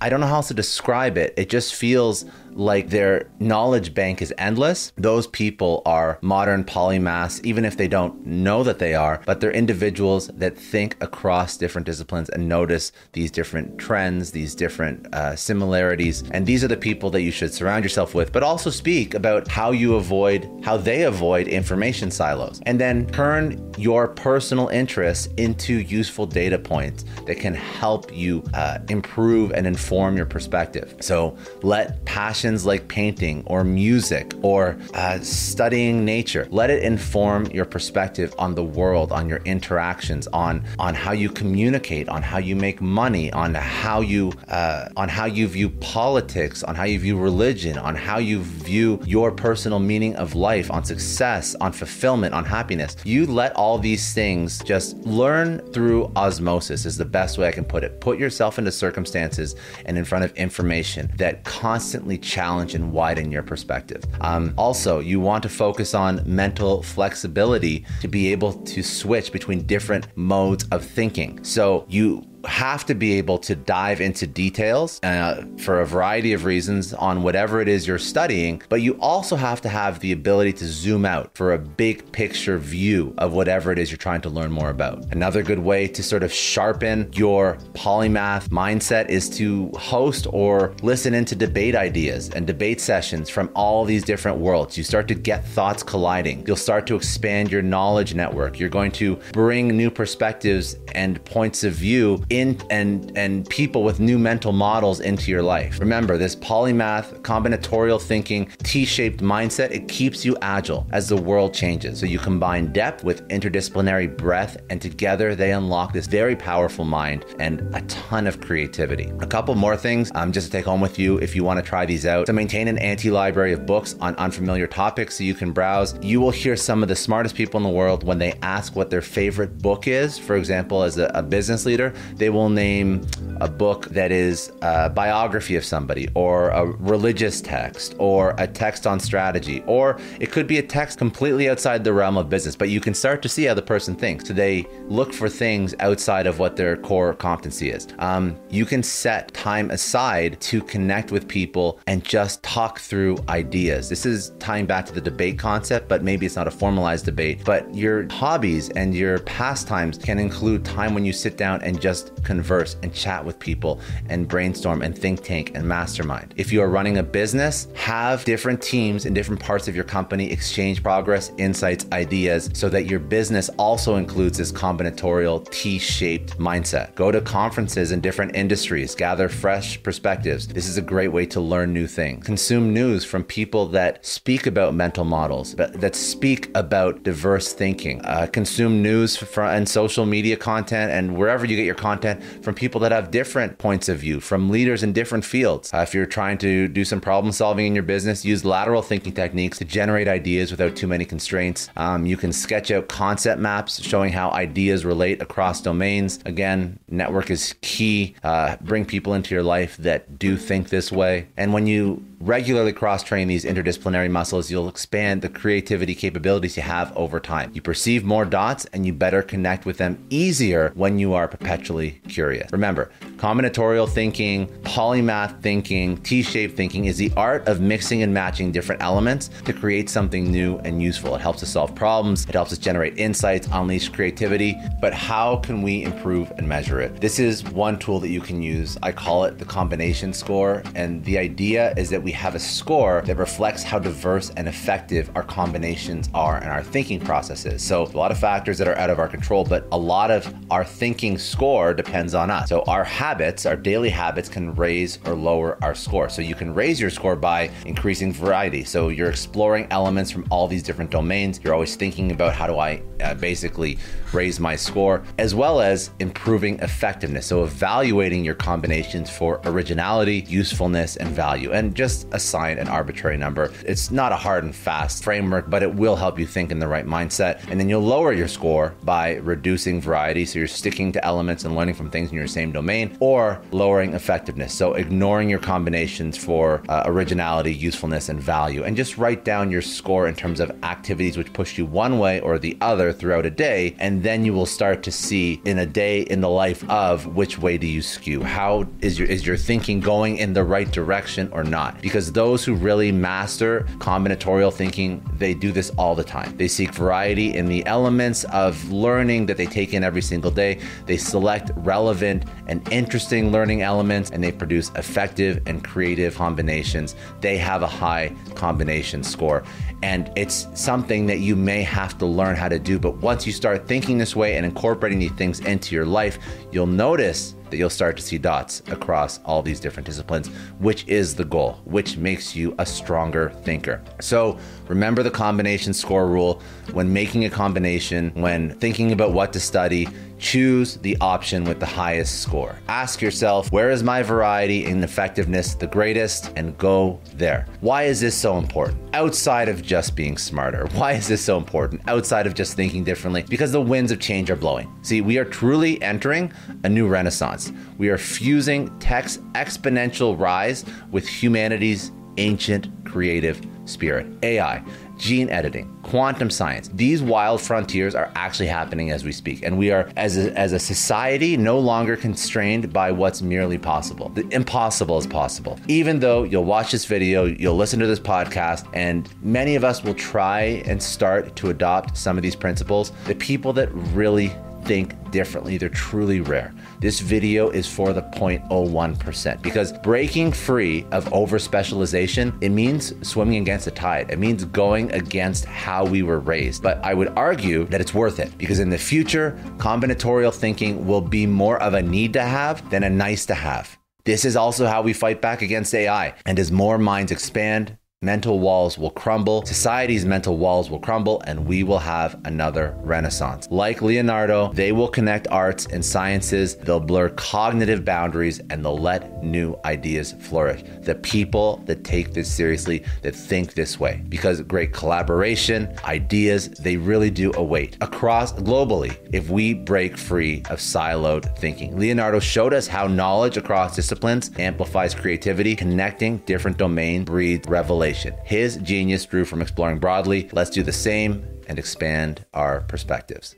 I 0.02 0.08
don't 0.08 0.22
know 0.22 0.28
how 0.28 0.36
else 0.36 0.48
to 0.48 0.54
describe 0.54 1.18
it. 1.18 1.34
It 1.36 1.50
just 1.50 1.76
feels 1.76 2.24
like 2.60 2.90
their 2.90 3.30
knowledge 3.40 3.94
bank 3.94 4.22
is 4.22 4.34
endless. 4.38 4.92
Those 4.98 5.28
people 5.28 5.82
are 5.86 6.20
modern 6.22 6.66
polymaths, 6.66 7.44
even 7.46 7.64
if 7.64 7.78
they 7.78 7.88
don't 7.88 8.26
know 8.26 8.64
that 8.64 8.80
they 8.80 8.96
are, 8.96 9.22
but 9.26 9.40
they're 9.40 9.52
individuals 9.52 10.28
that 10.28 10.58
think 10.58 11.02
across 11.02 11.56
different 11.56 11.86
disciplines 11.86 12.28
and 12.30 12.50
notice 12.50 12.92
these 13.14 13.32
different 13.32 13.78
trends, 13.78 14.32
these 14.32 14.54
different 14.56 15.14
uh, 15.16 15.38
similarities. 15.38 16.24
And 16.32 16.46
these 16.46 16.62
are 16.64 16.68
the 16.68 16.76
people 16.76 17.10
that 17.12 17.22
you 17.22 17.32
should 17.32 17.54
surround 17.54 17.86
yourself 17.86 18.14
with, 18.14 18.34
but 18.34 18.44
also 18.44 18.70
speak 18.70 19.14
about 19.14 19.48
how 19.48 19.72
you 19.72 19.96
avoid, 19.96 20.50
how 20.62 20.76
they 20.76 21.04
avoid 21.04 21.48
information 21.48 22.12
silos. 22.12 22.60
And 22.66 22.80
then 22.80 23.08
turn 23.08 23.74
your 23.78 24.10
personal 24.10 24.68
interests 24.68 25.28
into 25.38 25.80
useful 25.80 26.26
data 26.26 26.60
points 26.60 27.06
that 27.26 27.40
can 27.40 27.54
help 27.54 28.14
you 28.14 28.44
uh, 28.54 28.80
improve 28.90 29.54
and 29.54 29.66
inform 29.66 30.18
your 30.18 30.26
perspective. 30.26 30.98
So 31.00 31.38
let 31.64 32.04
passion 32.04 32.49
passions 32.50 32.66
like 32.66 32.88
painting 32.88 33.44
or 33.46 33.64
music 33.64 34.34
or 34.42 34.76
uh, 34.96 35.20
studying 35.20 36.04
nature. 36.04 36.48
Let 36.50 36.70
it 36.70 36.84
inform 36.84 37.46
your 37.48 37.66
perspective 37.66 38.34
on 38.40 38.56
the 38.56 38.64
world, 38.64 39.12
on 39.12 39.30
your 39.30 39.42
interactions, 39.46 40.28
on 40.34 40.64
on 40.80 40.96
how 40.96 41.12
you 41.12 41.30
communicate, 41.30 42.10
on 42.10 42.24
how 42.24 42.40
you 42.40 42.56
make 42.56 42.82
money, 42.82 43.32
on 43.34 43.54
how 43.54 44.02
you 44.02 44.32
uh, 44.48 44.90
on 44.98 45.10
how 45.10 45.26
you 45.26 45.48
view 45.48 45.70
politics, 45.70 46.64
on 46.64 46.76
how 46.76 46.86
you 46.86 47.00
view 47.00 47.18
religion, 47.20 47.78
on 47.78 47.96
how 47.96 48.18
you 48.18 48.42
view 48.42 49.00
your 49.06 49.32
personal 49.32 49.80
meaning 49.80 50.16
of 50.16 50.34
life, 50.34 50.72
on 50.72 50.84
success, 50.84 51.56
on 51.62 51.72
fulfillment, 51.72 52.34
on 52.34 52.46
happiness. 52.46 52.96
You 53.06 53.28
let 53.28 53.56
all 53.56 53.78
these 53.78 54.14
things 54.14 54.60
just 54.64 54.98
learn 55.06 55.60
through 55.72 56.12
osmosis 56.16 56.86
is 56.86 56.98
the 56.98 57.06
best 57.06 57.38
way 57.38 57.48
I 57.48 57.52
can 57.52 57.66
put 57.66 57.84
it. 57.84 58.02
Put 58.02 58.18
yourself 58.18 58.58
into 58.58 58.72
circumstances 58.72 59.56
and 59.86 59.98
in 59.98 60.06
front 60.06 60.26
of 60.26 60.32
information 60.36 61.12
that 61.18 61.44
constantly 61.44 62.18
challenge 62.40 62.74
and 62.74 62.94
widen 62.94 63.32
your 63.32 63.44
perspective. 63.44 64.02
Um, 64.22 64.54
also, 64.58 65.00
you 65.00 65.20
want 65.20 65.44
to 65.44 65.50
focus 65.50 65.94
on 65.94 66.22
mental 66.26 66.82
flexibility 66.82 67.86
to 68.00 68.08
be 68.08 68.32
able 68.32 68.54
to 68.74 68.82
switch 68.82 69.34
between 69.34 69.66
different 69.66 70.08
modes 70.16 70.64
of 70.72 70.86
thinking. 70.86 71.44
So 71.44 71.86
you 71.90 72.26
have 72.46 72.86
to 72.86 72.96
be 72.96 73.14
able 73.14 73.38
to 73.40 73.56
dive 73.56 74.02
into 74.02 74.26
details 74.26 75.00
uh, 75.04 75.46
for 75.58 75.82
a 75.82 75.86
variety 75.86 76.34
of 76.34 76.46
reasons 76.46 76.94
on 76.94 77.24
whatever 77.24 77.62
it 77.62 77.68
is 77.68 77.88
you're 77.88 77.98
studying, 77.98 78.62
but 78.70 78.82
you 78.82 78.94
also 79.00 79.36
have 79.36 79.62
to 79.62 79.70
have 79.70 80.00
the 80.00 80.12
ability 80.12 80.54
to 80.54 80.66
zoom 80.66 81.06
out 81.06 81.32
for 81.36 81.54
a 81.54 81.60
big 81.60 82.10
picture 82.12 82.58
view 82.58 83.14
of 83.18 83.34
whatever 83.34 83.72
it 83.72 83.80
is 83.80 83.92
you're 83.92 83.98
trying 83.98 84.22
to 84.22 84.30
learn 84.30 84.52
more 84.52 84.70
about. 84.70 85.04
Another 85.12 85.44
good 85.44 85.60
way 85.60 85.88
to 85.88 86.04
sort 86.04 86.24
of 86.24 86.32
sharpen 86.32 87.10
your 87.14 87.58
polymath 87.74 88.50
mindset 88.50 89.10
is 89.10 89.30
to 89.30 89.70
host 89.76 90.28
or 90.32 90.74
listen 90.82 91.14
into 91.14 91.36
debate 91.36 91.76
ideas 91.76 92.30
and 92.30 92.48
debate 92.48 92.80
sessions 92.80 93.30
from 93.30 93.50
all 93.56 93.86
these 93.86 94.04
different 94.04 94.38
worlds. 94.38 94.78
You 94.78 94.84
start 94.84 95.08
to 95.10 95.16
get 95.16 95.46
thoughts 95.46 95.84
colliding. 95.84 96.46
You'll 96.48 96.56
start 96.56 96.88
to 96.88 96.96
expand 96.96 97.52
your 97.52 97.62
knowledge 97.62 98.14
network. 98.14 98.60
You're 98.60 98.70
going 98.70 98.92
to 98.94 99.20
bring 99.34 99.76
new 99.76 99.92
perspectives 99.92 100.78
and 100.96 101.24
points 101.26 101.64
of 101.64 101.74
view 101.74 102.24
in 102.30 102.60
and 102.70 103.12
and 103.18 103.50
people 103.50 103.84
with 103.84 104.00
new 104.00 104.20
mental 104.20 104.52
models 104.52 105.00
into 105.00 105.32
your 105.32 105.42
life. 105.44 105.80
Remember, 105.80 106.18
this 106.18 106.36
polymath, 106.36 107.22
combinatorial 107.22 108.02
thinking, 108.02 108.50
T-shaped 108.64 109.22
mindset, 109.22 109.72
it 109.72 109.88
keeps 109.88 110.26
you 110.26 110.38
agile 110.42 110.88
as 110.92 111.10
the 111.10 111.18
world 111.18 111.54
changes. 111.54 112.00
So 112.00 112.06
you 112.06 112.20
combine 112.20 112.72
depth 112.72 113.04
with 113.04 113.28
interdisciplinary 113.30 114.16
breadth 114.16 114.58
and 114.70 114.82
together 114.82 115.36
they 115.36 115.52
unlock 115.52 115.94
this 115.94 116.08
very 116.08 116.36
powerful 116.36 116.86
mind 116.86 117.26
and 117.40 117.62
a 117.76 117.82
ton 117.84 118.28
of 118.28 118.42
creativity. 118.42 119.12
A 119.20 119.28
couple 119.28 119.56
more 119.56 119.78
things 119.78 120.12
um, 120.16 120.32
just 120.32 120.48
to 120.48 120.52
take 120.52 120.66
home 120.66 120.82
with 120.82 121.00
you 121.00 121.18
if 121.18 121.36
you 121.36 121.44
want 121.44 121.58
to 121.58 121.66
try 121.66 121.86
these 121.86 122.06
out. 122.06 122.26
To 122.28 122.34
maintain 122.34 122.68
an 122.68 122.78
anti-library 122.78 123.54
of 123.54 123.66
books 123.66 123.96
on 124.02 124.16
unfamiliar 124.16 124.68
topics 124.68 125.18
so 125.18 125.24
you 125.24 125.34
can 125.34 125.52
browse. 125.52 125.96
You 126.02 126.22
will 126.22 126.32
hear 126.32 126.56
some 126.56 126.84
of 126.84 126.90
the 126.90 126.96
smartest 126.96 127.36
people 127.36 127.58
in 127.58 127.64
the 127.64 127.70
world 127.70 128.04
when 128.04 128.20
they 128.20 128.34
ask 128.42 128.76
what 128.76 128.90
their 128.90 129.02
favorite 129.02 129.58
book 129.60 129.88
is. 129.88 130.18
For 130.18 130.36
example, 130.36 130.84
as 130.84 130.98
a, 130.98 131.12
a 131.14 131.24
business 131.24 131.66
leader, 131.66 131.94
they 132.20 132.30
will 132.30 132.50
name 132.50 133.06
a 133.42 133.48
book 133.48 133.86
that 133.88 134.12
is 134.12 134.52
a 134.62 134.90
biography 134.90 135.56
of 135.56 135.64
somebody, 135.64 136.08
or 136.14 136.50
a 136.50 136.66
religious 136.66 137.42
text, 137.42 137.96
or 137.98 138.36
a 138.38 138.46
text 138.46 138.86
on 138.86 139.00
strategy, 139.00 139.64
or 139.66 139.98
it 140.20 140.32
could 140.32 140.46
be 140.46 140.58
a 140.58 140.62
text 140.62 140.98
completely 140.98 141.50
outside 141.50 141.84
the 141.84 141.94
realm 141.94 142.18
of 142.18 142.30
business, 142.30 142.56
but 142.56 142.70
you 142.70 142.82
can 142.82 142.94
start 142.94 143.22
to 143.22 143.30
see 143.30 143.46
how 143.46 143.54
the 143.54 143.62
person 143.62 143.96
thinks. 143.96 144.28
So 144.28 144.34
they 144.34 144.68
look 144.88 145.14
for 145.14 145.30
things 145.30 145.74
outside 145.80 146.28
of 146.28 146.40
what 146.40 146.56
their 146.56 146.76
core 146.76 147.14
competency 147.14 147.72
is. 147.72 147.88
Um, 148.00 148.38
you 148.50 148.66
can 148.66 148.84
set 148.84 149.34
time 149.34 149.72
aside 149.72 150.40
to 150.42 150.62
connect 150.62 151.12
with 151.12 151.28
people 151.28 151.80
and 151.88 152.04
just 152.04 152.44
talk 152.44 152.80
through 152.80 153.18
ideas. 153.30 153.88
This 153.88 154.06
is 154.06 154.34
tying 154.40 154.66
back 154.66 154.86
to 154.88 154.94
the 154.94 155.02
debate 155.02 155.40
concept, 155.40 155.88
but 155.88 156.04
maybe 156.04 156.26
it's 156.26 156.36
not 156.36 156.48
a 156.48 156.52
formalized 156.52 157.06
debate. 157.06 157.46
But 157.46 157.74
your 157.74 158.12
hobbies 158.12 158.70
and 158.72 158.94
your 158.94 159.20
pastimes 159.20 159.98
can 159.98 160.20
include 160.20 160.66
time 160.66 160.94
when 160.94 161.06
you 161.06 161.14
sit 161.14 161.38
down 161.38 161.62
and 161.62 161.80
just 161.80 162.09
converse 162.24 162.76
and 162.84 162.94
chat 162.94 163.24
with 163.24 163.40
people 163.40 163.80
and 164.10 164.28
brainstorm 164.28 164.82
and 164.82 164.98
think 164.98 165.24
tank 165.24 165.52
and 165.56 165.68
mastermind. 165.68 166.34
If 166.38 166.52
you 166.52 166.62
are 166.62 166.70
running 166.70 166.98
a 166.98 167.04
business, 167.04 167.68
have 167.76 168.26
different 168.26 168.62
teams 168.62 169.06
in 169.06 169.14
different 169.14 169.42
parts 169.42 169.68
of 169.68 169.76
your 169.76 169.84
company 169.86 170.32
exchange 170.32 170.84
progress, 170.84 171.32
insights, 171.38 171.86
ideas 171.92 172.50
so 172.54 172.70
that 172.70 172.86
your 172.86 173.00
business 173.00 173.50
also 173.58 173.96
includes 173.96 174.38
this 174.38 174.52
combinatorial 174.52 175.50
T 175.52 175.80
shaped 175.80 176.38
mindset. 176.38 176.96
Go 176.96 177.12
to 177.12 177.22
conferences 177.22 177.92
in 177.92 178.02
different 178.02 178.36
industries, 178.36 178.96
gather 178.96 179.30
fresh 179.30 179.82
perspectives. 179.82 180.48
This 180.48 180.68
is 180.68 180.78
a 180.78 180.82
great 180.82 181.10
way 181.10 181.26
to 181.28 181.40
learn 181.40 181.74
new 181.74 181.88
things. 181.88 182.26
Consume 182.26 182.74
news 182.74 183.06
from 183.06 183.24
people 183.24 183.68
that 183.68 184.06
speak 184.06 184.48
about 184.48 184.74
mental 184.74 185.06
models, 185.06 185.56
that 185.56 185.96
speak 185.96 186.50
about 186.56 187.04
diverse 187.04 187.54
thinking. 187.54 188.04
Uh, 188.06 188.28
consume 188.32 188.82
news 188.82 189.16
from, 189.16 189.50
and 189.50 189.68
social 189.68 190.06
media 190.06 190.36
content 190.36 190.92
and 190.92 191.16
wherever 191.16 191.46
you 191.46 191.56
get 191.56 191.66
your 191.66 191.76
content 191.76 191.99
from 192.42 192.56
people 192.56 192.82
that 192.82 192.92
have 192.92 193.12
different 193.12 193.58
points 193.58 193.90
of 193.90 194.00
view, 194.00 194.20
from 194.20 194.50
leaders 194.50 194.84
in 194.84 194.94
different 194.94 195.26
fields. 195.26 195.74
Uh, 195.74 195.78
if 195.78 195.94
you're 195.94 196.06
trying 196.06 196.38
to 196.40 196.68
do 196.68 196.86
some 196.86 197.02
problem 197.02 197.32
solving 197.32 197.68
in 197.68 197.76
your 197.76 197.84
business, 197.84 198.26
use 198.26 198.46
lateral 198.46 198.82
thinking 198.82 199.14
techniques 199.14 199.58
to 199.58 199.66
generate 199.66 200.08
ideas 200.08 200.52
without 200.52 200.76
too 200.76 200.88
many 200.88 201.06
constraints. 201.06 201.70
Um, 201.78 202.06
you 202.06 202.18
can 202.18 202.32
sketch 202.32 202.72
out 202.72 202.88
concept 202.88 203.40
maps 203.40 203.82
showing 203.82 204.12
how 204.12 204.32
ideas 204.32 204.86
relate 204.86 205.22
across 205.22 205.62
domains. 205.62 206.20
Again, 206.26 206.80
network 206.90 207.30
is 207.30 207.56
key. 207.62 208.16
Uh, 208.24 208.58
bring 208.62 208.86
people 208.86 209.14
into 209.14 209.34
your 209.34 209.44
life 209.44 209.78
that 209.78 210.20
do 210.20 210.38
think 210.38 210.70
this 210.70 210.92
way. 210.92 211.28
And 211.38 211.54
when 211.54 211.68
you 211.68 212.06
regularly 212.20 212.74
cross 212.74 213.04
train 213.04 213.28
these 213.28 213.46
interdisciplinary 213.46 214.12
muscles, 214.12 214.52
you'll 214.52 214.68
expand 214.68 215.22
the 215.22 215.30
creativity 215.30 215.96
capabilities 215.96 216.58
you 216.58 216.64
have 216.64 216.96
over 216.98 217.20
time. 217.20 217.52
You 217.54 217.62
perceive 217.62 218.04
more 218.04 218.26
dots 218.26 218.66
and 218.74 218.86
you 218.86 218.94
better 218.94 219.22
connect 219.22 219.66
with 219.66 219.78
them 219.78 220.06
easier 220.10 220.72
when 220.76 221.00
you 221.00 221.14
are 221.14 221.28
perpetually 221.28 221.89
curious. 222.08 222.52
Remember, 222.52 222.92
combinatorial 223.20 223.88
thinking, 223.88 224.48
polymath 224.64 225.42
thinking, 225.42 225.98
T 225.98 226.24
shaped 226.24 226.56
thinking 226.56 226.86
is 226.86 226.96
the 226.96 227.12
art 227.18 227.46
of 227.50 227.60
mixing 227.60 228.02
and 228.02 228.14
matching 228.14 228.50
different 228.54 228.82
elements 228.82 229.30
to 229.44 229.52
create 229.52 229.90
something 229.90 230.32
new 230.32 230.58
and 230.60 230.82
useful. 230.82 231.16
It 231.16 231.22
helps 231.22 231.44
us 231.44 231.50
solve 231.50 231.76
problems, 231.76 232.26
it 232.26 232.34
helps 232.34 232.54
us 232.54 232.58
generate 232.58 232.98
insights, 232.98 233.50
unleash 233.52 233.90
creativity. 233.90 234.56
But 234.80 234.94
how 234.94 235.36
can 235.38 235.62
we 235.62 235.84
improve 235.84 236.32
and 236.38 236.48
measure 236.48 236.80
it? 236.80 237.02
This 237.02 237.20
is 237.20 237.44
one 237.44 237.78
tool 237.78 238.00
that 238.00 238.08
you 238.08 238.22
can 238.22 238.42
use. 238.42 238.78
I 238.82 238.94
call 238.94 239.26
it 239.26 239.38
the 239.38 239.44
combination 239.44 240.14
score. 240.14 240.64
And 240.74 241.04
the 241.04 241.18
idea 241.18 241.74
is 241.76 241.90
that 241.90 242.02
we 242.02 242.14
have 242.14 242.36
a 242.36 242.40
score 242.40 243.02
that 243.06 243.18
reflects 243.18 243.64
how 243.64 243.80
diverse 243.80 244.32
and 244.38 244.48
effective 244.48 245.12
our 245.16 245.24
combinations 245.24 246.10
are 246.14 246.38
and 246.38 246.50
our 246.50 246.64
thinking 246.64 247.02
processes. 247.02 247.62
So, 247.62 247.84
a 247.84 247.98
lot 247.98 248.12
of 248.12 248.18
factors 248.18 248.58
that 248.60 248.68
are 248.70 248.78
out 248.78 248.90
of 248.90 248.98
our 248.98 249.10
control, 249.10 249.44
but 249.44 249.68
a 249.74 249.78
lot 249.78 250.10
of 250.10 250.34
our 250.50 250.64
thinking 250.64 251.18
score 251.18 251.74
depends 251.74 252.14
on 252.14 252.32
us. 252.32 252.48
So, 252.48 252.62
our 252.62 252.86
habits, 253.10 253.46
our 253.46 253.56
daily 253.56 253.90
habits, 253.90 254.30
can 254.30 254.56
raise 254.56 255.00
or 255.06 255.14
lower 255.14 255.58
our 255.64 255.76
score. 255.76 256.10
So, 256.10 256.22
you 256.22 256.36
can 256.36 256.54
raise 256.54 256.80
your 256.80 256.90
score 256.90 257.16
by 257.16 257.50
increasing 257.66 258.14
variety. 258.14 258.64
So, 258.64 258.90
you're 258.90 259.10
exploring 259.10 259.68
elements 259.70 260.10
from 260.12 260.26
all 260.32 260.48
these 260.48 260.64
different 260.64 260.92
domains. 260.92 261.40
You're 261.44 261.54
always 261.54 261.76
thinking 261.76 262.12
about 262.12 262.34
how 262.34 262.48
do 262.48 262.58
I 262.58 262.82
uh, 263.04 263.14
basically 263.16 263.78
raise 264.14 264.40
my 264.40 264.56
score, 264.56 265.04
as 265.18 265.36
well 265.36 265.62
as 265.62 265.92
improving 266.00 266.60
effectiveness. 266.60 267.26
So, 267.28 267.44
evaluating 267.44 268.24
your 268.24 268.36
combinations 268.36 269.10
for 269.10 269.42
originality, 269.46 270.26
usefulness, 270.28 270.96
and 270.98 271.10
value. 271.10 271.52
And 271.52 271.76
just 271.76 271.90
just 271.90 272.08
assign 272.14 272.60
an 272.60 272.68
arbitrary 272.68 273.18
number. 273.18 273.52
It's 273.66 273.90
not 273.90 274.12
a 274.12 274.16
hard 274.16 274.44
and 274.44 274.56
fast 274.56 275.04
framework, 275.04 275.50
but 275.50 275.64
it 275.64 275.74
will 275.74 275.96
help 275.96 276.20
you 276.20 276.28
think 276.28 276.52
in 276.52 276.60
the 276.60 276.68
right 276.68 276.86
mindset. 276.86 277.48
And 277.50 277.60
then 277.60 277.68
you'll 277.68 277.82
lower 277.82 278.14
your 278.14 278.28
score 278.28 278.76
by 278.84 279.16
reducing 279.16 279.82
variety. 279.82 280.26
So 280.26 280.40
you're 280.40 280.48
sticking 280.48 280.92
to 280.92 281.04
elements 281.04 281.46
and 281.46 281.56
learning 281.56 281.76
from 281.76 281.90
things 281.90 282.12
in 282.12 282.16
your 282.16 282.28
same 282.28 282.52
domain, 282.52 282.96
or 283.00 283.42
lowering 283.52 283.94
effectiveness. 283.94 284.54
So 284.54 284.74
ignoring 284.74 285.30
your 285.30 285.40
combinations 285.40 286.18
for 286.18 286.62
uh, 286.70 286.84
originality, 286.86 287.54
usefulness, 287.54 288.10
and 288.10 288.22
value. 288.22 288.64
And 288.64 288.78
just 288.78 288.98
write 288.98 289.26
down 289.26 289.52
your 289.52 289.62
score 289.62 290.08
in 290.08 290.16
terms 290.16 290.40
of 290.40 290.52
activities 290.64 291.18
which 291.18 291.34
push 291.34 291.58
you 291.58 291.66
one 291.66 292.00
way 292.00 292.20
or 292.22 292.40
the 292.40 292.58
other 292.62 292.94
throughout 292.94 293.26
a 293.26 293.30
day. 293.30 293.76
And 293.80 294.04
then 294.04 294.26
you 294.26 294.34
will 294.34 294.46
start 294.46 294.84
to 294.84 294.92
see 294.92 295.42
in 295.46 295.60
a 295.60 295.66
day 295.66 296.02
in 296.02 296.22
the 296.22 296.30
life 296.30 296.68
of 296.70 297.16
which 297.16 297.40
way 297.40 297.58
do 297.58 297.68
you 297.68 297.82
skew? 297.82 298.24
How 298.24 298.68
is 298.82 298.98
your 299.00 299.08
is 299.08 299.26
your 299.26 299.38
thinking 299.38 299.80
going 299.80 300.18
in 300.18 300.34
the 300.34 300.44
right 300.44 300.70
direction 300.72 301.30
or 301.32 301.44
not? 301.44 301.80
because 301.90 302.12
those 302.12 302.46
who 302.46 302.54
really 302.54 302.92
master 302.92 303.62
combinatorial 303.80 304.54
thinking, 304.54 305.04
they 305.18 305.34
do 305.34 305.52
this 305.52 305.72
all 305.72 305.96
the 305.96 306.04
time. 306.04 306.38
They 306.38 306.48
seek 306.48 306.72
variety 306.72 307.36
in 307.36 307.48
the 307.48 307.66
elements 307.66 308.26
of 308.26 308.72
learning 308.72 309.26
that 309.26 309.38
they 309.38 309.48
take 309.48 309.74
in 309.74 309.84
every 309.84 310.04
single 310.04 310.30
day. 310.30 310.60
They 310.86 310.98
select 310.98 311.50
relevant 311.56 312.26
and 312.46 312.62
interesting 312.72 312.89
learning 313.32 313.62
elements 313.62 314.10
and 314.10 314.24
they 314.24 314.32
produce 314.32 314.72
effective 314.76 315.42
and 315.46 315.64
creative 315.64 316.16
combinations. 316.16 316.96
They 317.22 317.38
have 317.38 317.62
a 317.62 317.68
high 317.68 318.14
combination 318.36 319.04
score. 319.04 319.44
And 319.82 320.12
it's 320.16 320.48
something 320.56 321.06
that 321.06 321.20
you 321.20 321.36
may 321.36 321.62
have 321.64 321.98
to 322.00 322.06
learn 322.06 322.36
how 322.36 322.50
to 322.50 322.60
do. 322.60 322.80
But 322.80 322.98
once 322.98 323.26
you 323.26 323.32
start 323.32 323.68
thinking 323.68 323.98
this 323.98 324.16
way 324.16 324.36
and 324.36 324.46
incorporating 324.46 325.00
these 325.00 325.12
things 325.12 325.40
into 325.42 325.76
your 325.76 325.86
life, 325.86 326.20
you'll 326.52 326.68
notice 326.68 327.36
that 327.50 327.58
you'll 327.58 327.70
start 327.70 327.98
to 327.98 328.04
see 328.04 328.18
dots 328.18 328.62
across 328.68 329.20
all 329.26 329.42
these 329.42 329.60
different 329.60 329.86
disciplines, 329.86 330.28
which 330.60 330.88
is 330.88 331.16
the 331.16 331.26
goal, 331.26 331.60
which 331.66 331.98
makes 331.98 332.36
you 332.36 332.54
a 332.60 332.66
stronger 332.66 333.32
thinker. 333.44 333.82
So 334.02 334.38
remember 334.68 335.02
the 335.02 335.12
combination 335.12 335.74
score 335.74 336.08
rule 336.08 336.42
when 336.74 336.92
making 336.92 337.26
a 337.26 337.30
combination, 337.30 338.12
when 338.14 338.52
thinking 338.60 338.92
about 338.92 339.14
what 339.14 339.34
to 339.34 339.40
study, 339.40 339.88
choose 340.20 340.76
the 340.78 340.98
option 341.02 341.44
with 341.44 341.60
the 341.60 341.66
highest 341.66 342.22
score. 342.22 342.60
Ask 342.68 343.02
yourself, 343.02 343.52
where 343.52 343.72
is 343.72 343.84
my 343.84 344.04
variety 344.04 344.66
and 344.66 344.84
effectiveness 344.84 345.56
the 345.56 345.68
greatest, 345.68 346.32
and 346.36 346.58
go 346.58 347.00
there. 347.16 347.46
Why 347.62 347.84
is 347.84 348.00
this 348.00 348.16
so 348.16 348.38
important? 348.38 348.80
Outside 348.94 349.50
of 349.50 349.62
just 349.62 349.96
being 349.96 350.18
smarter, 350.18 350.68
why 350.74 350.94
is 350.94 351.08
this 351.08 351.24
so 351.24 351.38
important? 351.38 351.82
Outside 351.88 352.28
of 352.28 352.34
just 352.34 352.56
thinking 352.56 352.84
differently? 352.84 353.24
Because 353.28 353.52
the 353.52 353.62
winds 353.62 353.92
of 353.92 354.00
change 354.00 354.30
are 354.30 354.36
blowing. 354.36 354.74
See, 354.82 355.02
we 355.02 355.18
are 355.18 355.26
truly 355.26 355.82
entering 355.82 356.32
a 356.64 356.70
new 356.70 356.88
renaissance. 356.88 357.52
We 357.78 357.90
are 357.90 357.98
fusing 357.98 358.78
tech's 358.80 359.18
exponential 359.34 360.20
rise 360.20 360.66
with 360.92 361.08
humanity's 361.08 361.92
ancient 362.18 362.68
creative 362.86 363.40
spirit, 363.70 364.08
AI 364.24 364.64
gene 365.00 365.30
editing, 365.30 365.74
quantum 365.82 366.30
science. 366.30 366.70
These 366.74 367.02
wild 367.02 367.42
frontiers 367.42 367.96
are 367.96 368.12
actually 368.16 368.48
happening 368.48 368.92
as 368.92 369.04
we 369.04 369.12
speak. 369.12 369.42
And 369.44 369.58
we 369.58 369.72
are, 369.72 369.90
as 369.96 370.18
a, 370.18 370.38
as 370.38 370.54
a 370.54 370.60
society, 370.60 371.38
no 371.38 371.58
longer 371.58 371.96
constrained 371.96 372.72
by 372.72 372.92
what's 372.92 373.22
merely 373.22 373.58
possible. 373.58 374.10
The 374.10 374.28
impossible 374.32 374.98
is 374.98 375.08
possible. 375.08 375.60
Even 375.68 376.00
though 376.00 376.24
you'll 376.24 376.44
watch 376.44 376.72
this 376.72 376.86
video, 376.86 377.26
you'll 377.26 377.56
listen 377.56 377.80
to 377.80 377.88
this 377.88 378.00
podcast, 378.00 378.68
and 378.74 379.10
many 379.24 379.56
of 379.56 379.64
us 379.64 379.84
will 379.84 379.96
try 379.96 380.62
and 380.66 380.84
start 380.84 381.36
to 381.38 381.50
adopt 381.50 381.98
some 381.98 382.18
of 382.18 382.22
these 382.22 382.36
principles, 382.36 382.92
the 383.06 383.16
people 383.16 383.54
that 383.54 383.70
really 383.94 384.34
think 384.70 384.94
differently. 385.10 385.58
They're 385.58 385.68
truly 385.68 386.22
rare. 386.22 386.54
This 386.80 387.00
video 387.00 387.50
is 387.50 387.68
for 387.68 387.92
the 387.92 388.04
0.01% 388.04 389.42
because 389.42 389.74
breaking 389.80 390.32
free 390.32 390.86
of 390.92 391.12
over 391.12 391.40
specialization, 391.40 392.38
it 392.42 392.50
means 392.50 392.94
swimming 393.02 393.42
against 393.42 393.66
the 393.66 393.72
tide. 393.72 394.12
It 394.12 394.20
means 394.20 394.46
going 394.46 394.92
against 394.94 395.46
how 395.46 395.86
we 395.86 396.04
were 396.04 396.20
raised. 396.20 396.62
But 396.62 396.78
I 396.86 396.94
would 396.94 397.10
argue 397.18 397.66
that 397.66 397.82
it's 397.82 397.96
worth 397.96 398.20
it 398.20 398.38
because 398.38 398.60
in 398.60 398.70
the 398.70 398.78
future, 398.78 399.36
combinatorial 399.58 400.34
thinking 400.34 400.86
will 400.86 401.02
be 401.02 401.26
more 401.26 401.60
of 401.64 401.74
a 401.74 401.82
need 401.82 402.14
to 402.14 402.22
have 402.22 402.70
than 402.70 402.84
a 402.84 402.90
nice 402.92 403.26
to 403.26 403.34
have. 403.34 403.76
This 404.06 404.24
is 404.24 404.36
also 404.36 404.68
how 404.68 404.84
we 404.84 404.94
fight 404.94 405.20
back 405.20 405.42
against 405.42 405.74
AI. 405.74 406.14
And 406.28 406.38
as 406.38 406.52
more 406.52 406.78
minds 406.78 407.12
expand, 407.12 407.76
mental 408.02 408.40
walls 408.40 408.78
will 408.78 408.92
crumble, 408.92 409.46
society's 409.46 410.06
mental 410.06 410.38
walls 410.38 410.70
will 410.70 410.80
crumble, 410.80 411.22
and 411.28 411.46
we 411.46 411.64
will 411.64 411.80
have 411.80 412.18
another 412.24 412.74
renaissance. 412.78 413.46
Like 413.52 413.82
Leonardo, 413.82 414.54
they 414.54 414.72
will 414.72 414.88
connect 414.88 415.28
arts 415.28 415.66
and 415.66 415.84
sciences, 415.84 416.56
they'll 416.56 416.80
blur 416.80 417.10
cognitive 417.10 417.84
boundaries, 417.84 418.40
and 418.50 418.64
they'll 418.64 418.78
let 418.78 419.22
new 419.22 419.60
ideas 419.66 420.14
flourish. 420.14 420.64
The 420.84 420.96
people 420.96 421.62
that 421.66 421.84
take 421.84 422.14
this 422.14 422.32
seriously, 422.32 422.86
that 423.02 423.18
think 423.18 423.54
this 423.54 423.82
way, 423.82 424.02
because 424.08 424.40
great 424.44 424.72
collaboration, 424.72 425.76
ideas, 425.84 426.48
they 426.52 426.78
really 426.78 427.10
do 427.10 427.34
await 427.36 427.76
across 427.82 428.32
globally 428.32 428.98
if 429.12 429.30
we 429.30 429.54
break 429.54 429.98
free 429.98 430.38
of 430.50 430.60
siloed 430.60 431.38
thinking. 431.38 431.78
Leonardo 431.78 432.22
showed 432.22 432.54
us 432.54 432.66
how 432.66 432.88
knowledge 432.88 433.36
across 433.36 433.76
disciplines 433.76 434.32
amplifies 434.40 434.96
creativity, 434.96 435.54
connecting 435.54 436.20
different 436.20 436.58
domains 436.58 437.04
breeds 437.04 437.46
revelation. 437.50 437.89
His 438.26 438.58
genius 438.58 439.06
drew 439.06 439.26
from 439.26 439.42
exploring 439.42 439.80
broadly. 439.80 440.30
Let's 440.32 440.50
do 440.50 440.64
the 440.64 440.72
same 440.72 441.26
and 441.48 441.58
expand 441.58 442.26
our 442.34 442.62
perspectives. 442.62 443.36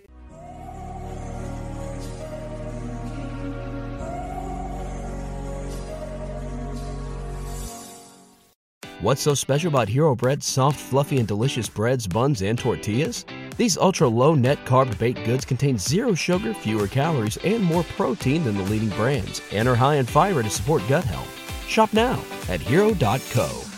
What's 9.02 9.24
so 9.24 9.34
special 9.34 9.70
about 9.70 9.90
Hero 9.90 10.16
Bread's 10.16 10.46
soft, 10.46 10.80
fluffy, 10.80 11.18
and 11.18 11.28
delicious 11.28 11.68
breads, 11.68 12.06
buns, 12.06 12.44
and 12.44 12.58
tortillas? 12.58 13.26
These 13.58 13.76
ultra 13.78 14.08
low 14.08 14.36
net 14.36 14.64
carb 14.64 14.96
baked 15.00 15.26
goods 15.26 15.44
contain 15.44 15.80
zero 15.80 16.14
sugar, 16.14 16.54
fewer 16.54 16.88
calories, 16.88 17.38
and 17.38 17.64
more 17.64 17.84
protein 17.96 18.44
than 18.44 18.58
the 18.58 18.64
leading 18.64 18.90
brands, 18.90 19.42
and 19.52 19.68
are 19.68 19.76
high 19.76 19.96
in 19.96 20.06
fiber 20.06 20.44
to 20.44 20.50
support 20.52 20.84
gut 20.88 21.04
health. 21.04 21.68
Shop 21.68 21.92
now 21.94 22.24
at 22.48 22.62
hero.co. 22.62 23.71